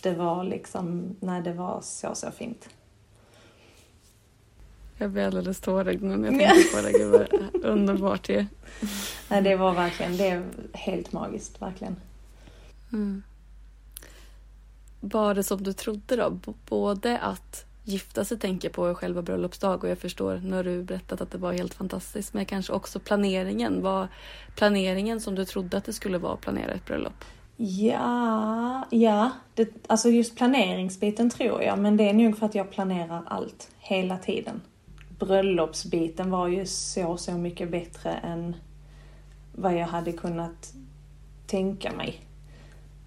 [0.04, 2.69] Det var liksom, nej det var så, så fint.
[4.97, 6.91] Jag blir alldeles tårögd nu när jag tänker på det.
[6.91, 8.45] Gud vad underbart ju.
[9.30, 11.95] Nej det var verkligen, det är helt magiskt, verkligen.
[12.93, 13.23] Mm.
[14.99, 16.39] Var det som du trodde då?
[16.65, 21.22] Både att gifta sig tänker på själva bröllopsdag och jag förstår, nu har du berättat
[21.22, 23.82] att det var helt fantastiskt, men kanske också planeringen.
[23.82, 24.08] Var
[24.56, 27.26] planeringen som du trodde att det skulle vara att planera ett bröllop?
[27.58, 29.32] Ja, ja.
[29.54, 33.72] Det, alltså just planeringsbiten tror jag, men det är nog för att jag planerar allt
[33.80, 34.62] hela tiden.
[35.19, 38.56] Bröllopsbiten var ju så, så mycket bättre än
[39.56, 40.74] vad jag hade kunnat
[41.48, 42.22] tänka mig.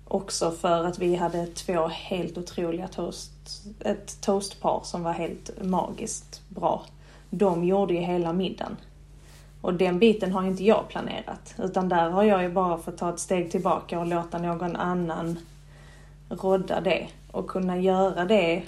[0.05, 3.33] Också för att vi hade två helt otroliga toast,
[3.81, 6.85] ett toastpar som var helt magiskt bra.
[7.31, 8.77] De gjorde ju hela middagen.
[9.61, 11.55] Och den biten har inte jag planerat.
[11.59, 15.39] Utan där har jag ju bara fått ta ett steg tillbaka och låta någon annan
[16.29, 17.09] rodda det.
[17.31, 18.63] Och kunna göra det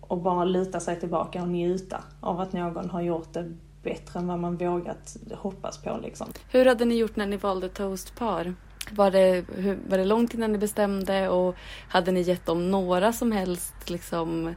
[0.00, 4.26] och bara luta sig tillbaka och njuta av att någon har gjort det bättre än
[4.26, 6.26] vad man vågat hoppas på liksom.
[6.50, 8.54] Hur hade ni gjort när ni valde toastpar?
[8.90, 11.56] Var det, hur, var det långt innan ni bestämde och
[11.88, 14.54] hade ni gett dem några som helst liksom,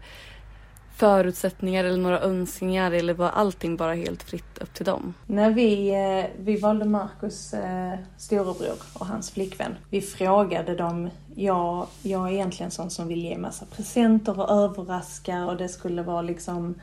[0.95, 5.13] förutsättningar eller några önskningar eller var allting bara helt fritt upp till dem?
[5.27, 9.75] När vi, eh, vi valde Markus eh, storebror och hans flickvän.
[9.89, 15.45] Vi frågade dem, ja, jag är egentligen sån som vill ge massa presenter och överraska
[15.45, 16.75] och det skulle vara liksom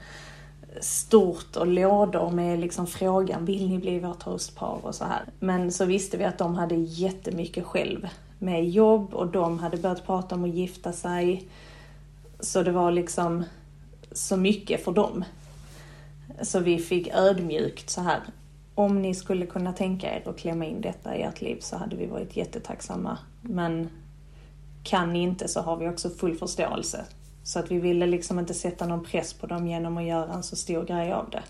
[0.81, 5.25] stort och lådor med liksom frågan, vill ni bli vårt toastpar och så här.
[5.39, 10.07] Men så visste vi att de hade jättemycket själv med jobb och de hade börjat
[10.07, 11.49] prata om att gifta sig.
[12.41, 13.45] Så det var liksom
[14.13, 15.25] så mycket för dem.
[16.43, 18.21] Så vi fick ödmjukt så här,
[18.75, 21.97] om ni skulle kunna tänka er att klämma in detta i ert liv så hade
[21.97, 23.19] vi varit jättetacksamma.
[23.43, 23.89] Men
[24.83, 27.05] kan ni inte så har vi också full förståelse.
[27.43, 30.43] Så att vi ville liksom inte sätta någon press på dem genom att göra en
[30.43, 31.43] så stor grej av det.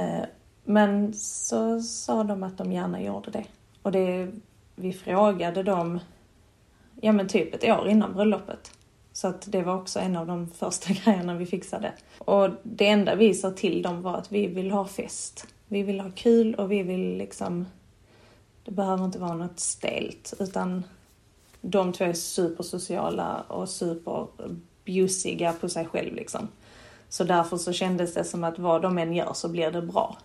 [0.00, 0.24] Eh,
[0.64, 3.44] men så sa de att de gärna gjorde det.
[3.82, 4.30] Och det,
[4.76, 6.00] vi frågade dem,
[7.00, 8.72] ja men typ ett år innan bröllopet.
[9.12, 11.92] Så att det var också en av de första grejerna vi fixade.
[12.18, 15.46] Och det enda vi sa till dem var att vi vill ha fest.
[15.68, 17.66] Vi vill ha kul och vi vill liksom...
[18.64, 20.84] Det behöver inte vara något stelt utan
[21.64, 26.48] de två är supersociala och superbjussiga på sig själv liksom.
[27.08, 30.18] Så därför så kändes det som att vad de än gör så blir det bra.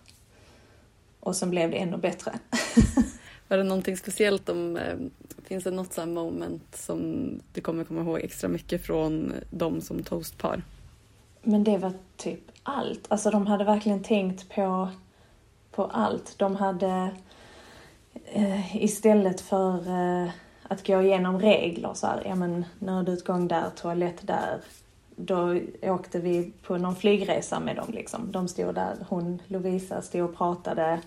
[1.20, 2.38] Och sen blev det ännu bättre.
[3.48, 4.96] Var det någonting speciellt om, eh,
[5.44, 10.02] finns det något sånt moment som du kommer komma ihåg extra mycket från dem som
[10.02, 10.62] toastpar?
[11.42, 13.06] Men det var typ allt.
[13.08, 14.88] Alltså de hade verkligen tänkt på,
[15.70, 16.34] på allt.
[16.38, 17.10] De hade
[18.24, 20.30] eh, istället för eh,
[20.70, 24.60] att gå igenom regler så här, ja men nödutgång där, toalett där.
[25.16, 28.32] Då åkte vi på någon flygresa med dem liksom.
[28.32, 31.00] De stod där, hon Lovisa stod och pratade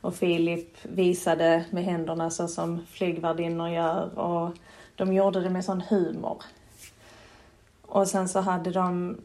[0.00, 4.52] och Filip visade med händerna så som flygvärdinnor gör och
[4.96, 6.42] de gjorde det med sån humor.
[7.82, 9.16] Och sen så hade de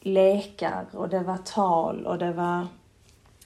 [0.00, 2.66] lekar och det var tal och det var...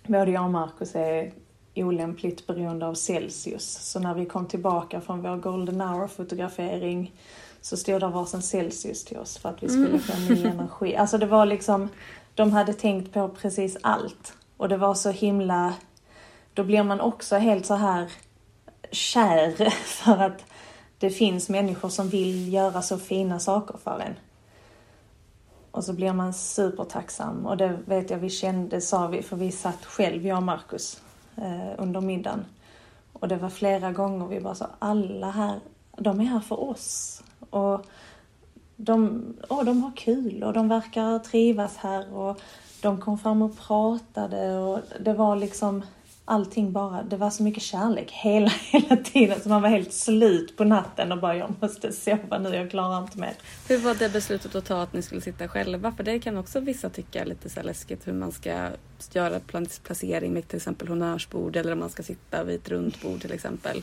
[0.07, 1.33] Både jag och Markus är
[1.77, 3.79] olämpligt beroende av Celsius.
[3.91, 7.13] Så när vi kom tillbaka från vår golden hour-fotografering
[7.61, 10.97] så stod det varsin Celsius till oss för att vi skulle få ny energi.
[10.97, 11.89] Alltså det var liksom,
[12.35, 14.35] de hade tänkt på precis allt.
[14.57, 15.75] Och det var så himla,
[16.55, 18.13] då blir man också helt så här
[18.91, 20.45] kär för att
[20.99, 24.15] det finns människor som vill göra så fina saker för en.
[25.71, 29.53] Och så blir man supertacksam och det vet jag vi kände, sa vi, för vi
[29.53, 31.01] satt själv, jag och Markus, eh,
[31.37, 32.45] Eh, under middagen.
[33.13, 35.61] Och det var flera gånger vi bara sa, alla här,
[35.97, 37.23] de är här för oss.
[37.51, 37.87] Och
[38.77, 42.41] de, oh, de har kul och de verkar trivas här och
[42.83, 45.83] de kom fram och pratade och det var liksom
[46.25, 50.57] allting bara, det var så mycket kärlek hela, hela tiden så man var helt slut
[50.57, 53.35] på natten och bara jag måste sova nu, jag klarar inte mer.
[53.69, 55.93] Hur var det beslutet att ta att ni skulle sitta själva?
[55.93, 58.69] För det kan också vissa tycka är lite så läskigt hur man ska
[59.13, 59.41] göra
[59.83, 63.33] placering med till exempel honnörsbord eller om man ska sitta vid ett runt bord till
[63.33, 63.83] exempel.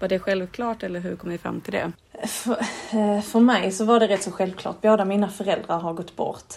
[0.00, 1.92] Var det självklart eller hur kom ni fram till det?
[2.26, 2.52] För,
[2.92, 4.80] eh, för mig så var det rätt så självklart.
[4.80, 6.54] Båda mina föräldrar har gått bort.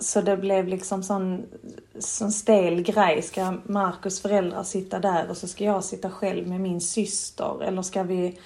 [0.00, 1.46] Så det blev liksom sån,
[1.98, 3.22] sån stel grej.
[3.22, 7.62] Ska Markus föräldrar sitta där och så ska jag sitta själv med min syster?
[7.62, 8.38] Eller ska vi,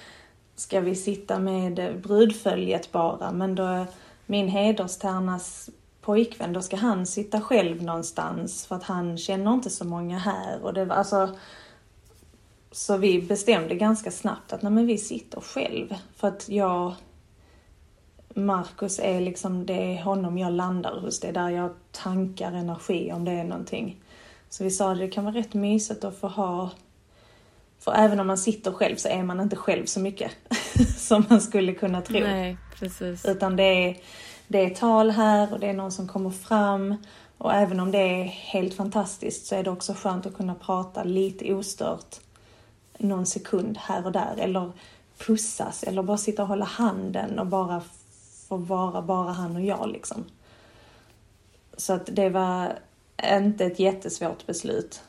[0.55, 3.31] ska vi sitta med brudföljet bara?
[3.31, 3.85] Men då
[4.25, 5.69] min hederstärnas
[6.01, 10.63] pojkvän, då ska han sitta själv någonstans för att han känner inte så många här.
[10.63, 11.29] Och det var alltså...
[12.71, 15.95] Så vi bestämde ganska snabbt att nej men vi sitter själv.
[16.15, 16.93] För att jag
[18.33, 21.19] Marcus är liksom, det är honom jag landar hos.
[21.19, 24.01] Det är där jag tankar energi om det är någonting.
[24.49, 26.69] Så vi sa att det kan vara rätt mysigt att få ha
[27.83, 30.31] för även om man sitter själv så är man inte själv så mycket
[30.97, 32.19] som man skulle kunna tro.
[32.19, 33.25] Nej, precis.
[33.25, 33.97] Utan det är,
[34.47, 36.95] det är tal här och det är någon som kommer fram.
[37.37, 41.03] Och även om det är helt fantastiskt så är det också skönt att kunna prata
[41.03, 42.15] lite ostört
[42.97, 44.35] någon sekund här och där.
[44.37, 44.71] Eller
[45.17, 47.81] pussas eller bara sitta och hålla handen och bara
[48.47, 50.25] få vara bara han och jag liksom.
[51.77, 52.79] Så att det var
[53.23, 55.03] inte ett jättesvårt beslut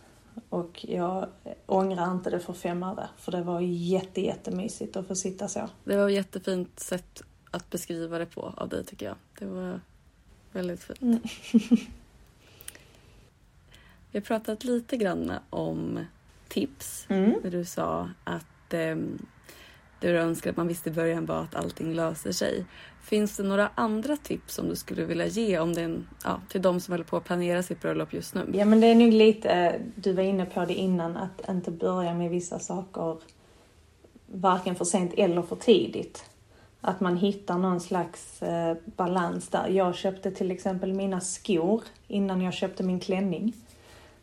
[0.49, 1.29] Och jag
[1.67, 5.69] ångrar inte det för fem öre, för det var jätte, jättemysigt att få sitta så.
[5.85, 9.17] Det var ett jättefint sätt att beskriva det på av dig tycker jag.
[9.39, 9.81] Det var
[10.53, 11.03] väldigt fint.
[11.03, 11.21] Mm.
[14.11, 16.07] Vi har pratat lite grann om
[16.49, 17.07] tips.
[17.09, 17.35] Mm.
[17.43, 18.97] När du sa att eh,
[20.05, 22.65] det du önskar att man visste i början var att allting löser sig.
[23.03, 26.81] Finns det några andra tips som du skulle vilja ge om den, ja, till de
[26.81, 28.51] som håller på att planera sitt bröllop just nu?
[28.53, 31.71] Ja men det är nog lite, eh, du var inne på det innan, att inte
[31.71, 33.17] börja med vissa saker
[34.27, 36.25] varken för sent eller för tidigt.
[36.81, 39.69] Att man hittar någon slags eh, balans där.
[39.69, 43.53] Jag köpte till exempel mina skor innan jag köpte min klänning.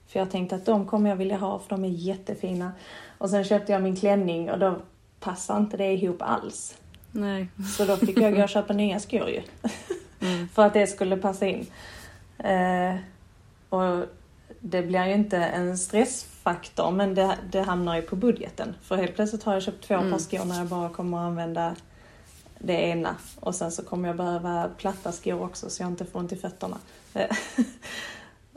[0.07, 2.71] För jag tänkte att de kommer jag vilja ha för de är jättefina.
[3.17, 4.81] Och sen köpte jag min klänning och då
[5.21, 6.77] passar inte det ihop alls.
[7.11, 7.47] Nej.
[7.77, 9.41] Så då fick jag gå och köpa nya skor ju.
[10.19, 10.47] Mm.
[10.53, 11.67] för att det skulle passa in.
[12.37, 12.95] Eh,
[13.69, 14.05] och
[14.59, 18.75] det blir ju inte en stressfaktor men det, det hamnar ju på budgeten.
[18.81, 20.11] För helt plötsligt har jag köpt två mm.
[20.11, 21.75] par skor när jag bara kommer att använda
[22.59, 23.15] det ena.
[23.39, 26.35] Och sen så kommer jag behöva platta skor också så jag inte får ont i
[26.35, 26.77] fötterna.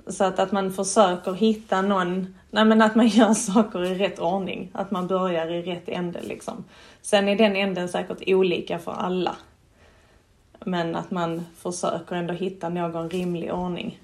[0.06, 4.18] Så att, att man försöker hitta någon, nej men att man gör saker i rätt
[4.18, 4.70] ordning.
[4.72, 6.64] Att man börjar i rätt ände liksom.
[7.02, 9.36] Sen är den änden säkert olika för alla.
[10.64, 13.98] Men att man försöker ändå hitta någon rimlig ordning.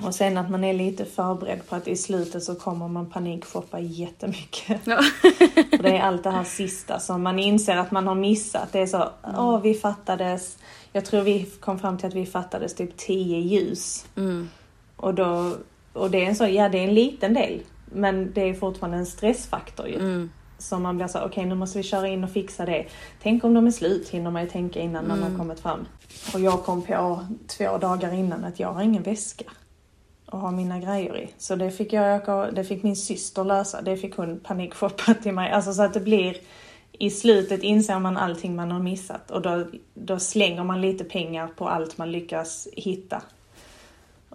[0.00, 3.80] Och sen att man är lite förberedd på att i slutet så kommer man panikshoppa
[3.80, 4.80] jättemycket.
[4.84, 5.02] Ja.
[5.70, 8.72] För det är allt det här sista som man inser att man har missat.
[8.72, 9.62] Det är så, åh mm.
[9.62, 10.58] vi fattades,
[10.92, 14.06] jag tror vi kom fram till att vi fattades typ tio ljus.
[14.16, 14.48] Mm.
[15.04, 15.56] Och, då,
[15.92, 17.60] och det är en så, ja det är en liten del.
[17.84, 19.94] Men det är fortfarande en stressfaktor ju.
[19.94, 20.30] Mm.
[20.58, 22.86] Så man blir så, okej okay, nu måste vi köra in och fixa det.
[23.22, 25.20] Tänk om de är slut, hinner man ju tänka innan mm.
[25.20, 25.86] man har kommit fram.
[26.34, 29.44] Och jag kom på två dagar innan att jag har ingen väska
[30.26, 31.28] att ha mina grejer i.
[31.38, 33.82] Så det fick jag öka, det fick min syster lösa.
[33.82, 35.50] Det fick hon panikshoppa till mig.
[35.50, 36.36] Alltså så att det blir
[36.92, 41.46] i slutet inser man allting man har missat och då, då slänger man lite pengar
[41.56, 43.22] på allt man lyckas hitta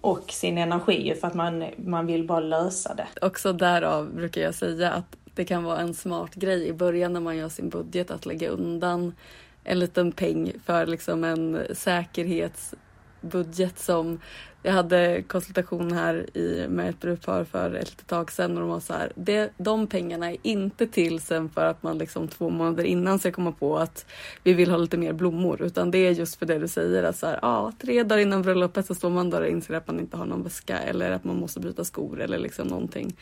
[0.01, 3.07] och sin energi för att man, man vill bara lösa det.
[3.21, 7.19] Också därav brukar jag säga att det kan vara en smart grej i början när
[7.19, 9.15] man gör sin budget att lägga undan
[9.63, 14.19] en liten peng för liksom en säkerhetsbudget som
[14.63, 18.69] jag hade konsultation här i, med ett brudpar för ett litet tag sedan och de
[18.69, 22.49] var så här, det, de pengarna är inte till sen för att man liksom två
[22.49, 24.05] månader innan ska komma på att
[24.43, 27.17] vi vill ha lite mer blommor utan det är just för det du säger att
[27.17, 29.99] så här, ja, tre dagar innan bröllopet så står man där och inser att man
[29.99, 33.15] inte har någon väska eller att man måste byta skor eller liksom någonting.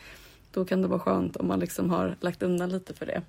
[0.52, 3.22] Då kan det vara skönt om man liksom har lagt undan lite för det.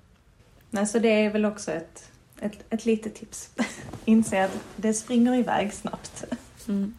[0.70, 3.50] Nej, så det är väl också ett, ett, ett litet tips.
[4.04, 6.24] Inse att det springer iväg snabbt.
[6.68, 6.94] Mm.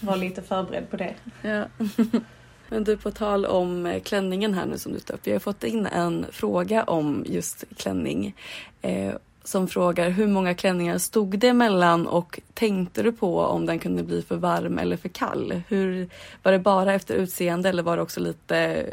[0.00, 1.14] Var lite förberedd på det.
[1.42, 1.64] Ja.
[2.68, 5.20] Men du, på tal om eh, klänningen här nu som du tar upp.
[5.24, 8.34] Vi har fått in en fråga om just klänning.
[8.82, 13.78] Eh, som frågar hur många klänningar stod det emellan och tänkte du på om den
[13.78, 15.62] kunde bli för varm eller för kall?
[15.68, 16.08] Hur,
[16.42, 18.86] var det bara efter utseende eller var det också lite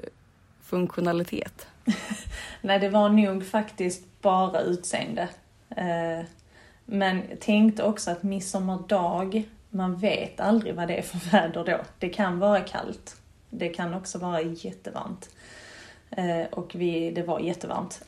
[0.63, 1.67] funktionalitet?
[2.61, 5.29] Nej, det var nog faktiskt bara utseende.
[5.69, 6.25] Eh,
[6.85, 11.79] men tänkte också att midsommardag man vet aldrig vad det är för väder då.
[11.99, 13.21] Det kan vara kallt.
[13.49, 15.29] Det kan också vara jättevarmt.
[16.11, 18.01] Eh, och vi, det var jättevarmt.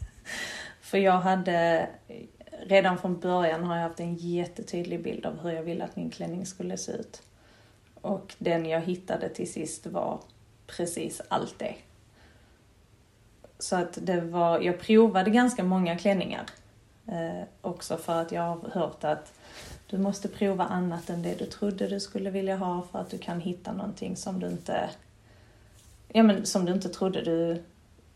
[0.80, 1.88] för jag hade,
[2.66, 6.10] redan från början har jag haft en jättetydlig bild av hur jag ville att min
[6.10, 7.22] klänning skulle se ut.
[7.94, 10.20] Och den jag hittade till sist var
[10.66, 11.74] precis allt det.
[13.58, 16.46] Så att det var, jag provade ganska många klänningar.
[17.06, 19.32] Eh, också för att jag har hört att
[19.94, 23.18] du måste prova annat än det du trodde du skulle vilja ha för att du
[23.18, 24.90] kan hitta någonting som du inte,
[26.08, 27.62] ja men som du inte trodde du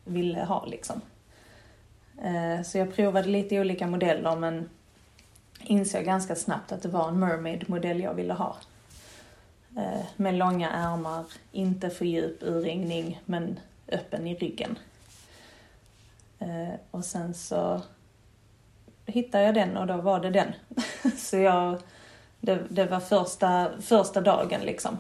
[0.05, 1.01] ville ha liksom.
[2.23, 4.69] Eh, så jag provade lite olika modeller men
[5.61, 8.57] insåg ganska snabbt att det var en mermaid-modell jag ville ha.
[9.77, 14.79] Eh, med långa ärmar, inte för djup urringning men öppen i ryggen.
[16.39, 17.83] Eh, och sen så
[19.09, 20.53] hittade jag den och då var det den.
[21.17, 21.79] så jag,
[22.41, 24.99] det, det, var första, första dagen liksom.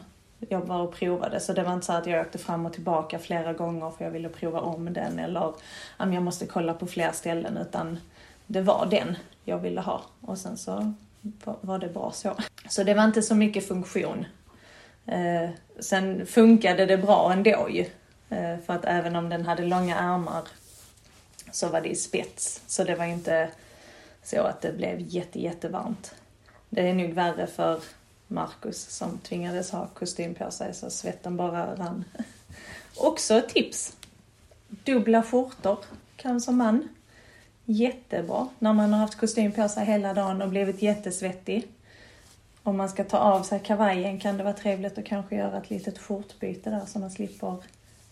[0.49, 3.19] Jag var och provade så det var inte så att jag åkte fram och tillbaka
[3.19, 5.53] flera gånger för jag ville prova om den eller
[5.97, 7.99] om jag måste kolla på fler ställen utan
[8.47, 10.95] det var den jag ville ha och sen så
[11.43, 12.37] var det bra så.
[12.69, 14.27] Så det var inte så mycket funktion.
[15.07, 15.51] Eh,
[15.81, 17.87] sen funkade det bra ändå ju.
[18.31, 20.43] Eh, för att även om den hade långa ärmar
[21.53, 22.63] så var det i spets.
[22.67, 23.51] Så det var inte
[24.29, 26.15] så att det blev jätte, jättevarmt.
[26.71, 27.83] Det är nog värre för
[28.27, 32.05] Marcus som tvingades ha kostym på sig så svetten bara rann
[32.97, 33.97] Också ett tips.
[34.69, 35.79] Dubbla skjortor
[36.17, 36.89] kan som man.
[37.65, 41.69] Jättebra när man har haft kostym på sig hela dagen och blivit jättesvettig.
[42.63, 45.71] Om man ska ta av sig kavajen kan det vara trevligt att kanske göra ett
[45.71, 47.57] litet skjortbyte där så man slipper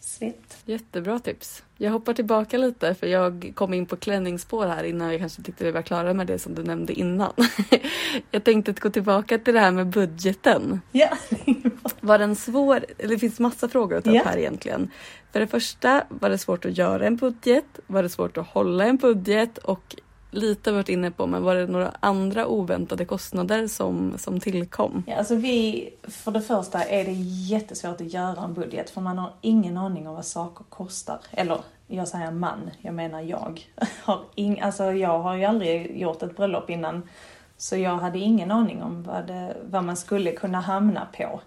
[0.07, 0.57] svett.
[0.64, 1.62] Jättebra tips.
[1.78, 5.64] Jag hoppar tillbaka lite för jag kom in på klänningsspår här innan jag kanske tyckte
[5.64, 7.32] vi var klara med det som du nämnde innan.
[8.30, 10.80] jag tänkte gå tillbaka till det här med budgeten.
[10.92, 11.09] Ja.
[12.00, 12.84] Var den svår?
[12.96, 14.22] Det finns massa frågor att ta upp Ja.
[14.24, 14.90] här egentligen.
[15.32, 17.64] För det första, var det svårt att göra en budget?
[17.86, 19.59] Var det svårt att hålla en budget?
[19.59, 19.96] Och
[20.37, 24.41] lite har vi varit inne på, men var det några andra oväntade kostnader som, som
[24.41, 25.05] tillkom?
[25.07, 27.12] Ja, alltså vi, för det första är det
[27.51, 31.18] jättesvårt att göra en budget för man har ingen aning om vad saker kostar.
[31.30, 33.66] Eller jag säger man, jag menar jag.
[34.03, 37.09] Har ing, alltså jag har ju aldrig gjort ett bröllop innan
[37.57, 41.41] så jag hade ingen aning om vad, det, vad man skulle kunna hamna på.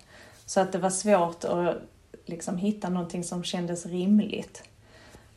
[0.45, 1.75] Så att det var svårt att
[2.25, 4.63] liksom hitta någonting som kändes rimligt.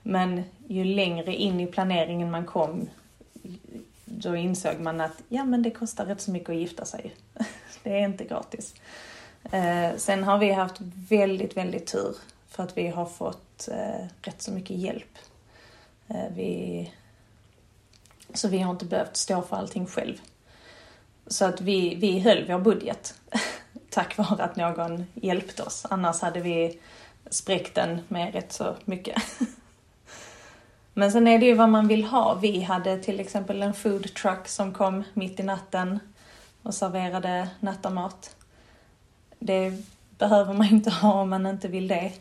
[0.03, 2.89] Men ju längre in i planeringen man kom
[4.05, 7.15] då insåg man att ja, men det kostar rätt så mycket att gifta sig.
[7.83, 8.75] Det är inte gratis.
[9.51, 10.77] Eh, sen har vi haft
[11.09, 12.17] väldigt, väldigt tur
[12.49, 15.19] för att vi har fått eh, rätt så mycket hjälp.
[16.09, 16.93] Eh, vi,
[18.35, 20.21] så vi har inte behövt stå för allting själv.
[21.27, 23.15] Så att vi, vi höll vår budget
[23.91, 25.87] tack vare att någon hjälpte oss.
[25.91, 26.81] Annars hade vi
[27.31, 29.23] spräckt den med rätt så mycket.
[30.95, 32.35] Men sen är det ju vad man vill ha.
[32.35, 35.99] Vi hade till exempel en food truck som kom mitt i natten
[36.63, 38.37] och serverade nattamat.
[39.39, 39.73] Det
[40.19, 42.13] behöver man inte ha om man inte vill det.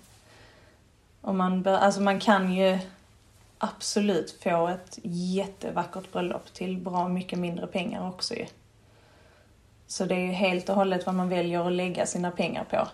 [1.21, 2.79] Och man, be- alltså man kan ju
[3.57, 8.45] absolut få ett jättevackert bröllop till bra mycket mindre pengar också ju.
[9.87, 12.87] Så det är ju helt och hållet vad man väljer att lägga sina pengar på.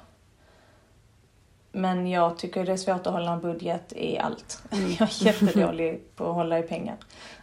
[1.77, 4.63] Men jag tycker det är svårt att hålla en budget i allt.
[4.71, 6.95] Jag är jättedålig på att hålla i pengar.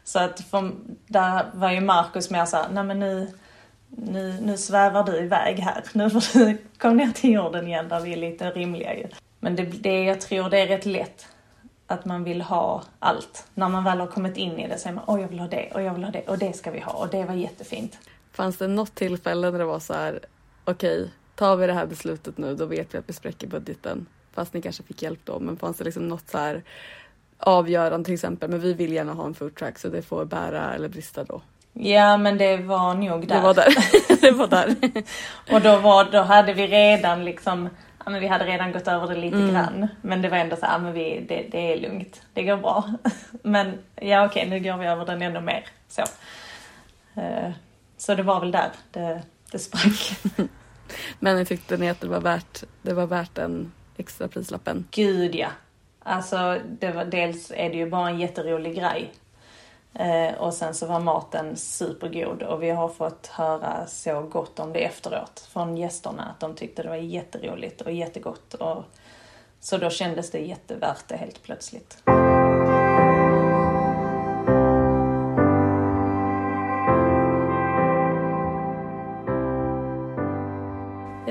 [0.05, 0.71] Så att för,
[1.07, 3.33] där var ju Markus mer såhär, nej men nu,
[3.89, 5.85] nu, nu svävar du iväg här.
[5.93, 9.07] Nu får du komma ner till jorden igen där vi är lite rimliga ju.
[9.41, 11.29] Men det, det, jag tror det är rätt lätt
[11.87, 13.47] att man vill ha allt.
[13.55, 15.71] När man väl har kommit in i det säger man, åh jag vill ha det
[15.75, 17.99] och jag vill ha det och det ska vi ha och det var jättefint.
[18.33, 20.21] Fanns det något tillfälle när det var så här,
[20.65, 24.07] okej, tar vi det här beslutet nu, då vet vi att vi spräcker budgeten.
[24.35, 26.63] Fast ni kanske fick hjälp då, men fanns det liksom något så här
[27.39, 30.75] avgörande till exempel, men vi vill gärna ha en food truck så det får bära
[30.75, 31.43] eller brista då.
[31.73, 33.37] Ja men det var nog där.
[33.37, 33.75] Det var där.
[34.21, 34.77] det var där.
[35.53, 37.69] Och då, var, då hade vi redan liksom,
[38.05, 39.89] ja men vi hade redan gått över det lite grann.
[40.03, 42.57] Men det var ändå så här, ja, men vi, det, det är lugnt, det går
[42.57, 42.85] bra.
[43.43, 45.67] Men ja okej, nu går vi över den ännu mer.
[45.89, 46.03] Så,
[47.15, 47.51] Eh,
[47.97, 49.23] så det var väl där det,
[49.53, 50.19] det sprack.
[51.19, 54.89] Men tyckte ni att det var värt, det var värt den extra prislappen?
[54.91, 55.49] Gud ja.
[56.03, 59.13] Alltså det var, dels är det ju bara en jätterolig grej.
[59.95, 64.73] Eh, och sen så var maten supergod och vi har fått höra så gott om
[64.73, 68.55] det efteråt från gästerna att de tyckte det var jätteroligt och jättegott.
[68.55, 68.85] Och,
[69.61, 71.99] så då kändes det jättevärt det helt plötsligt.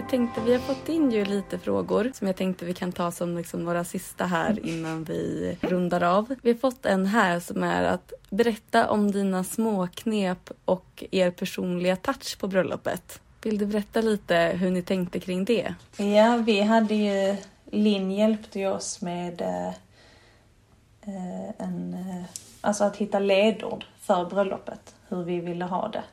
[0.04, 3.12] Jag tänkte, vi har fått in ju lite frågor som jag tänkte vi kan ta
[3.12, 6.36] som liksom våra sista här innan vi rundar av.
[6.42, 11.96] Vi har fått en här som är att berätta om dina småknep och er personliga
[11.96, 13.22] touch på bröllopet.
[13.44, 15.76] Vill du berätta lite hur ni tänkte kring det?
[15.98, 17.36] Ja, vi hade ju,
[17.66, 22.24] Linn hjälpte ju oss med eh, eh en, eh,
[22.62, 26.04] alltså att hitta ledord för bröllopet, hur vi ville ha det.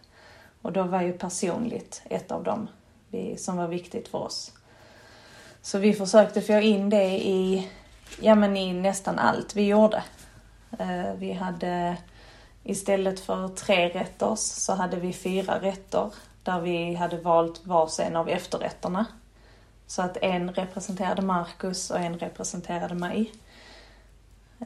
[0.63, 2.69] Och då var ju personligt ett av dem
[3.39, 4.53] som var viktigt för oss.
[5.63, 7.69] Så vi försökte få in det i,
[8.21, 10.03] ja men i nästan allt vi gjorde.
[10.79, 11.97] Eh, vi hade
[12.65, 16.11] istället för tre rätter så hade vi fyra rätter
[16.43, 19.07] där vi hade valt varsin av efterrätterna.
[19.87, 23.33] Så att en representerade Marcus och en representerade mig.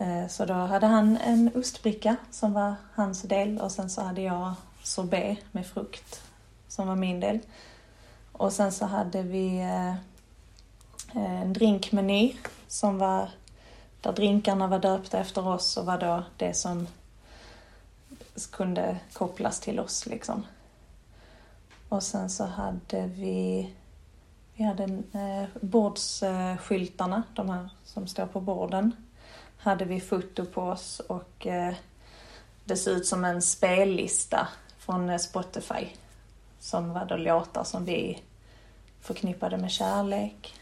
[0.01, 4.23] Eh, så då hade han en ostbricka som var hans del och sen så hade
[4.23, 6.23] jag sorbet med frukt
[6.69, 7.39] som var min del.
[8.37, 9.91] Och sen så hade vi eh,
[11.15, 12.37] eh, en drinkmeny
[12.69, 13.29] som var
[14.01, 16.87] där drinkarna var döpta efter oss och var då det som
[18.51, 20.47] kunde kopplas till oss liksom.
[21.89, 23.71] Och sen så hade vi
[24.57, 28.93] vi hade eh, bordsskyltarna, de här som står på borden.
[29.59, 31.75] Hade vi foto på oss och eh,
[32.65, 35.87] det ser ut som en spellista från eh, Spotify.
[36.65, 38.23] Som var då låtar som vi
[39.01, 40.55] förknippade med kärlek.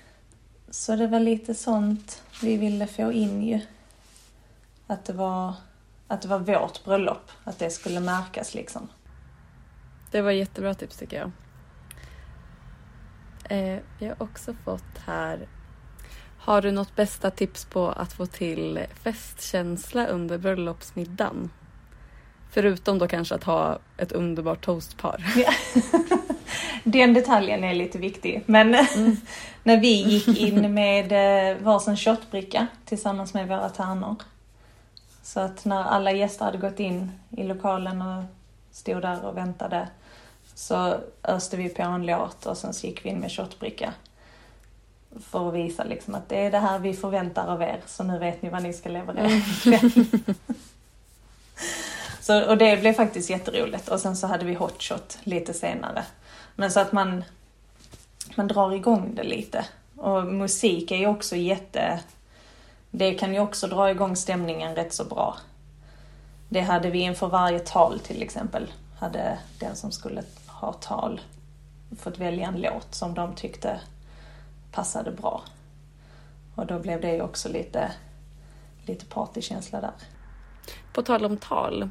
[0.71, 3.61] så det var lite sånt vi ville få in ju.
[4.87, 5.55] Att det var,
[6.09, 8.89] att det var vårt bröllop, att det skulle märkas liksom.
[10.11, 11.31] Det var jättebra tips tycker jag.
[13.59, 15.49] Eh, vi har också fått här.
[16.39, 21.51] Har du något bästa tips på att få till festkänsla under bröllopsmiddagen?
[22.55, 25.25] Förutom då kanske att ha ett underbart toastpar.
[25.37, 25.53] Ja.
[26.85, 28.43] Den detaljen är lite viktig.
[28.47, 29.17] Men mm.
[29.63, 34.17] när vi gick in med eh, varsin shotbricka tillsammans med våra tärnor.
[35.23, 38.25] Så att när alla gäster hade gått in i lokalen och
[38.71, 39.89] stod där och väntade
[40.55, 43.93] så öste vi på en låt och sen så gick vi in med shotbricka.
[45.21, 48.19] För att visa liksom att det är det här vi förväntar av er, så nu
[48.19, 50.21] vet ni vad ni ska leverera mm.
[52.23, 53.89] så, Och det blev faktiskt jätteroligt.
[53.89, 56.05] Och sen så hade vi hotshot lite senare.
[56.57, 57.25] Men så att man,
[58.35, 59.65] man drar igång det lite.
[59.97, 62.01] Och musik är ju också jätte...
[62.91, 65.37] Det kan ju också dra igång stämningen rätt så bra.
[66.49, 68.73] Det hade vi inför varje tal till exempel.
[68.99, 71.21] Hade den som skulle ha tal
[71.99, 73.81] fått välja en låt som de tyckte
[74.73, 75.43] passade bra.
[76.55, 77.93] Och då blev det ju också lite,
[78.87, 79.93] lite partykänsla där.
[80.93, 81.91] På tal om tal.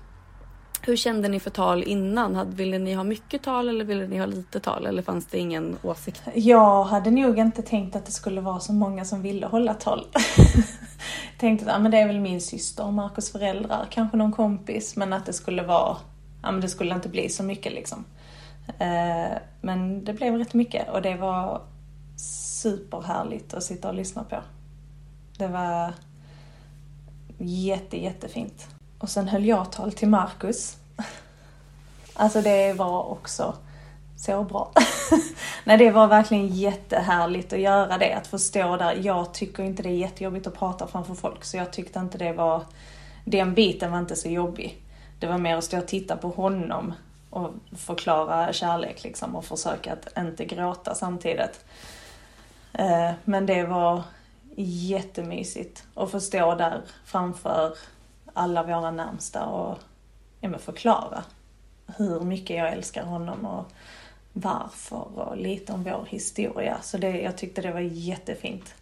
[0.83, 2.51] Hur kände ni för tal innan?
[2.51, 4.85] Ville ni ha mycket tal eller ville ni ha lite tal?
[4.85, 6.23] Eller fanns det ingen åsikt?
[6.33, 10.07] Jag hade nog inte tänkt att det skulle vara så många som ville hålla tal.
[11.39, 14.95] Tänkte att ja, men det är väl min syster och Marcus föräldrar, kanske någon kompis.
[14.95, 15.97] Men att det skulle vara,
[16.41, 18.05] ja men det skulle inte bli så mycket liksom.
[18.79, 21.61] Eh, men det blev rätt mycket och det var
[22.61, 24.35] superhärligt att sitta och lyssna på.
[25.37, 25.93] Det var
[27.37, 28.67] jätte, jättefint.
[29.01, 30.77] Och sen höll jag tal till Marcus.
[32.13, 33.55] Alltså det var också
[34.17, 34.71] så bra.
[35.63, 38.99] Nej, det var verkligen jättehärligt att göra det, att få stå där.
[39.01, 42.33] Jag tycker inte det är jättejobbigt att prata framför folk, så jag tyckte inte det
[42.33, 42.63] var...
[43.25, 44.81] Den biten var inte så jobbig.
[45.19, 46.93] Det var mer att stå och titta på honom
[47.29, 51.65] och förklara kärlek liksom och försöka att inte gråta samtidigt.
[52.73, 54.03] Eh, men det var
[54.55, 57.73] jättemysigt att få stå där framför
[58.33, 59.79] alla våra närmsta och
[60.39, 61.23] ja, förklara
[61.97, 63.65] hur mycket jag älskar honom och
[64.33, 66.77] varför och lite om vår historia.
[66.81, 68.75] Så det, jag tyckte det var jättefint.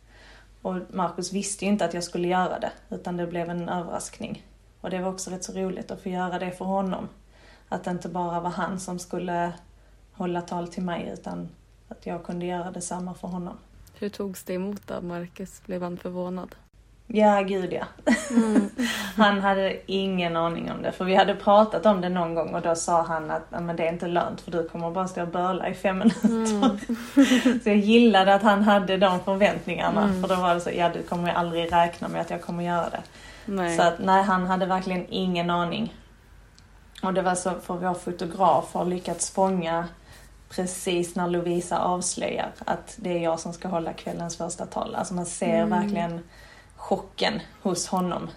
[0.62, 4.45] Och Markus visste ju inte att jag skulle göra det, utan det blev en överraskning.
[4.82, 7.10] Och det var också rätt så roligt att få göra det för honom.
[7.70, 9.54] Att det inte bara var han som skulle
[10.14, 11.50] hålla tal till mig, utan
[11.88, 13.58] att jag kunde göra detsamma för honom.
[14.00, 15.62] Hur togs det emot då, Marcus?
[15.66, 16.56] Blev han förvånad?
[17.12, 18.14] Ja, gud ja.
[18.30, 18.70] Mm.
[19.18, 20.91] han hade ingen aning om det.
[20.91, 23.88] För vi hade pratat om det någon gång och då sa han att men det
[23.88, 26.30] är inte lönt för du kommer bara stå och böla i fem minuter.
[26.30, 26.80] Mm.
[27.64, 30.03] så jag gillade att han hade de förväntningarna.
[30.03, 30.22] Mm.
[30.22, 32.89] För då var det så, ja du kommer aldrig räkna med att jag kommer göra
[32.89, 33.01] det.
[33.45, 33.78] Nej.
[33.78, 35.93] Så att nej, han hade verkligen ingen aning.
[37.03, 39.88] Och det var så, för vår fotograf har lyckats fånga
[40.49, 44.95] precis när Lovisa avslöjar att det är jag som ska hålla kvällens första tal.
[44.95, 45.70] Alltså man ser mm.
[45.70, 46.24] verkligen
[46.90, 48.30] chocken hos honom.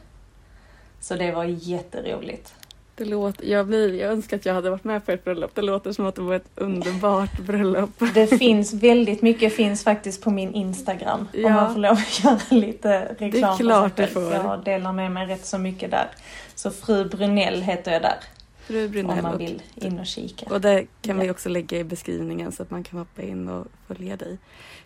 [1.01, 2.55] Så det var jätteroligt.
[2.95, 5.55] Det låter, jag, blir, jag önskar att jag hade varit med på ett bröllop.
[5.55, 7.91] Det låter som att det var ett underbart bröllop.
[8.15, 11.29] Det finns väldigt mycket finns faktiskt på min Instagram.
[11.33, 11.47] Ja.
[11.47, 14.23] Om man får lov att göra lite reklam Det är klart du får.
[14.33, 16.09] Jag delar med mig rätt så mycket där.
[16.55, 18.19] Så Fru Brunell heter jag där.
[18.61, 19.19] Fru Brunell.
[19.19, 20.55] Om man vill in och kika.
[20.55, 21.23] Och det kan ja.
[21.23, 24.39] vi också lägga i beskrivningen så att man kan hoppa in och följa dig.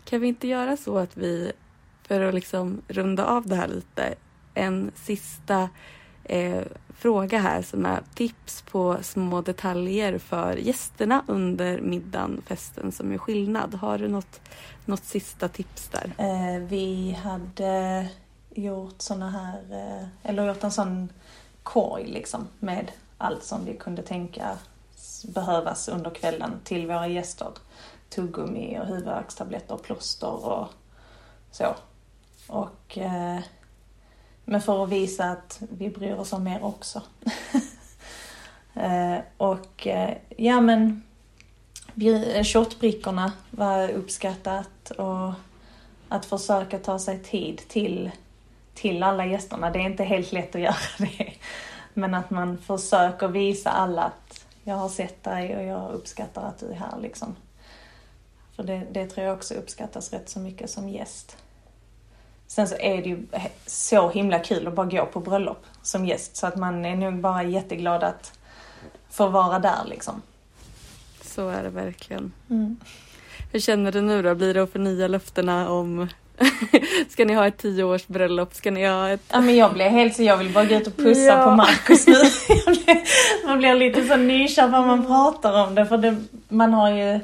[0.05, 1.53] Kan vi inte göra så att vi
[2.09, 4.15] för att liksom runda av det här lite,
[4.55, 5.69] en sista
[6.25, 6.63] eh,
[6.99, 13.19] fråga här som är tips på små detaljer för gästerna under middagen, festen som är
[13.19, 13.75] skillnad.
[13.75, 14.41] Har du något,
[14.85, 16.13] något sista tips där?
[16.19, 18.09] Eh, vi hade
[18.51, 21.13] gjort såna här, eh, eller gjort en sån
[21.63, 24.59] korg liksom med allt som vi kunde tänka
[25.35, 27.49] behövas under kvällen till våra gäster.
[28.09, 30.69] Tuggummi och huvudvärkstabletter och plåster och
[31.51, 31.75] så.
[32.47, 33.39] Och, eh,
[34.45, 37.03] men för att visa att vi bryr oss om er också.
[38.75, 41.03] eh, och eh, ja men
[41.97, 45.33] eh, shotbrickorna var uppskattat och
[46.09, 48.11] att försöka ta sig tid till,
[48.75, 49.71] till alla gästerna.
[49.71, 51.33] Det är inte helt lätt att göra det.
[51.95, 56.59] Men att man försöker visa alla att jag har sett dig och jag uppskattar att
[56.59, 57.37] du är här liksom.
[58.57, 61.37] För det, det tror jag också uppskattas rätt så mycket som gäst.
[62.47, 63.27] Sen så är det ju
[63.67, 67.21] så himla kul att bara gå på bröllop som gäst så att man är nog
[67.21, 68.39] bara jätteglad att
[69.11, 70.23] få vara där liksom.
[71.23, 72.33] Så är det verkligen.
[72.51, 72.77] Mm.
[73.53, 74.35] Hur känner du nu då?
[74.35, 76.09] Blir det att förnya löftena om
[77.11, 78.55] Ska ni ha ett tioårsbröllop?
[78.55, 79.21] Ska ni ha ett...
[79.33, 81.45] Ja men jag blir helt så, jag vill bara gå ut och pussa Ja.
[81.45, 82.15] på Markus nu.
[83.47, 86.17] Man blir lite så nykär vad man pratar om det för det,
[86.49, 87.21] man har ju,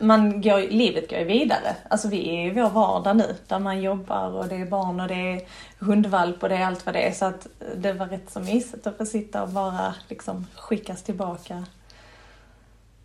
[0.00, 1.76] man går, livet går ju vidare.
[1.90, 5.08] Alltså vi är i vår vardag nu där man jobbar och det är barn och
[5.08, 5.40] det är
[5.78, 7.12] hundvalp och det är allt vad det är.
[7.12, 11.64] Så att det var rätt så mysigt att få sitta och bara liksom skickas tillbaka.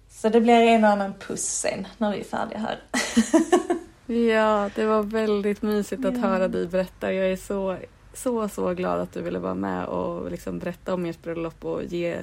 [0.09, 2.79] Så det blir en och annan puss sen när vi är färdiga här.
[4.13, 7.13] Ja, det var väldigt mysigt att höra dig berätta.
[7.13, 7.77] Jag är så,
[8.13, 11.83] så, så glad att du ville vara med och liksom berätta om ert bröllop och
[11.83, 12.17] ge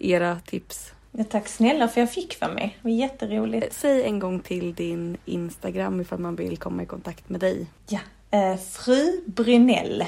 [0.00, 0.92] era tips.
[1.24, 2.62] Tack snälla för jag fick vara med.
[2.82, 3.72] Det var jätteroligt.
[3.72, 7.66] Säg en gång till din Instagram ifall man vill komma i kontakt med dig.
[7.88, 8.00] Ja,
[8.30, 10.04] eh, fru Brynell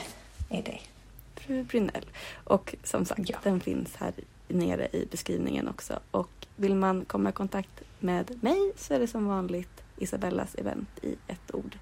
[0.49, 0.79] är det.
[1.37, 2.07] Fru Brynell.
[2.45, 3.39] Och som sagt, Ja.
[3.43, 4.13] den finns här
[4.49, 5.99] nere i beskrivningen också.
[6.11, 10.89] Och vill man komma i kontakt med mig så är det som vanligt Isabellas event
[11.03, 11.79] i ett ord.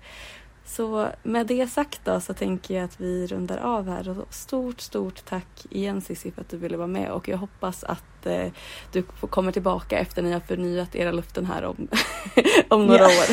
[0.68, 4.08] Så med det sagt då så tänker jag att vi rundar av här.
[4.08, 7.84] Och stort, stort tack igen Cissi för att du ville vara med och jag hoppas
[7.84, 8.46] att eh,
[8.92, 11.88] du kommer tillbaka efter ni har förnyat era luften här om,
[12.68, 13.26] om några år.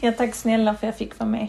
[0.00, 1.48] ja, tack snälla för jag fick vara med.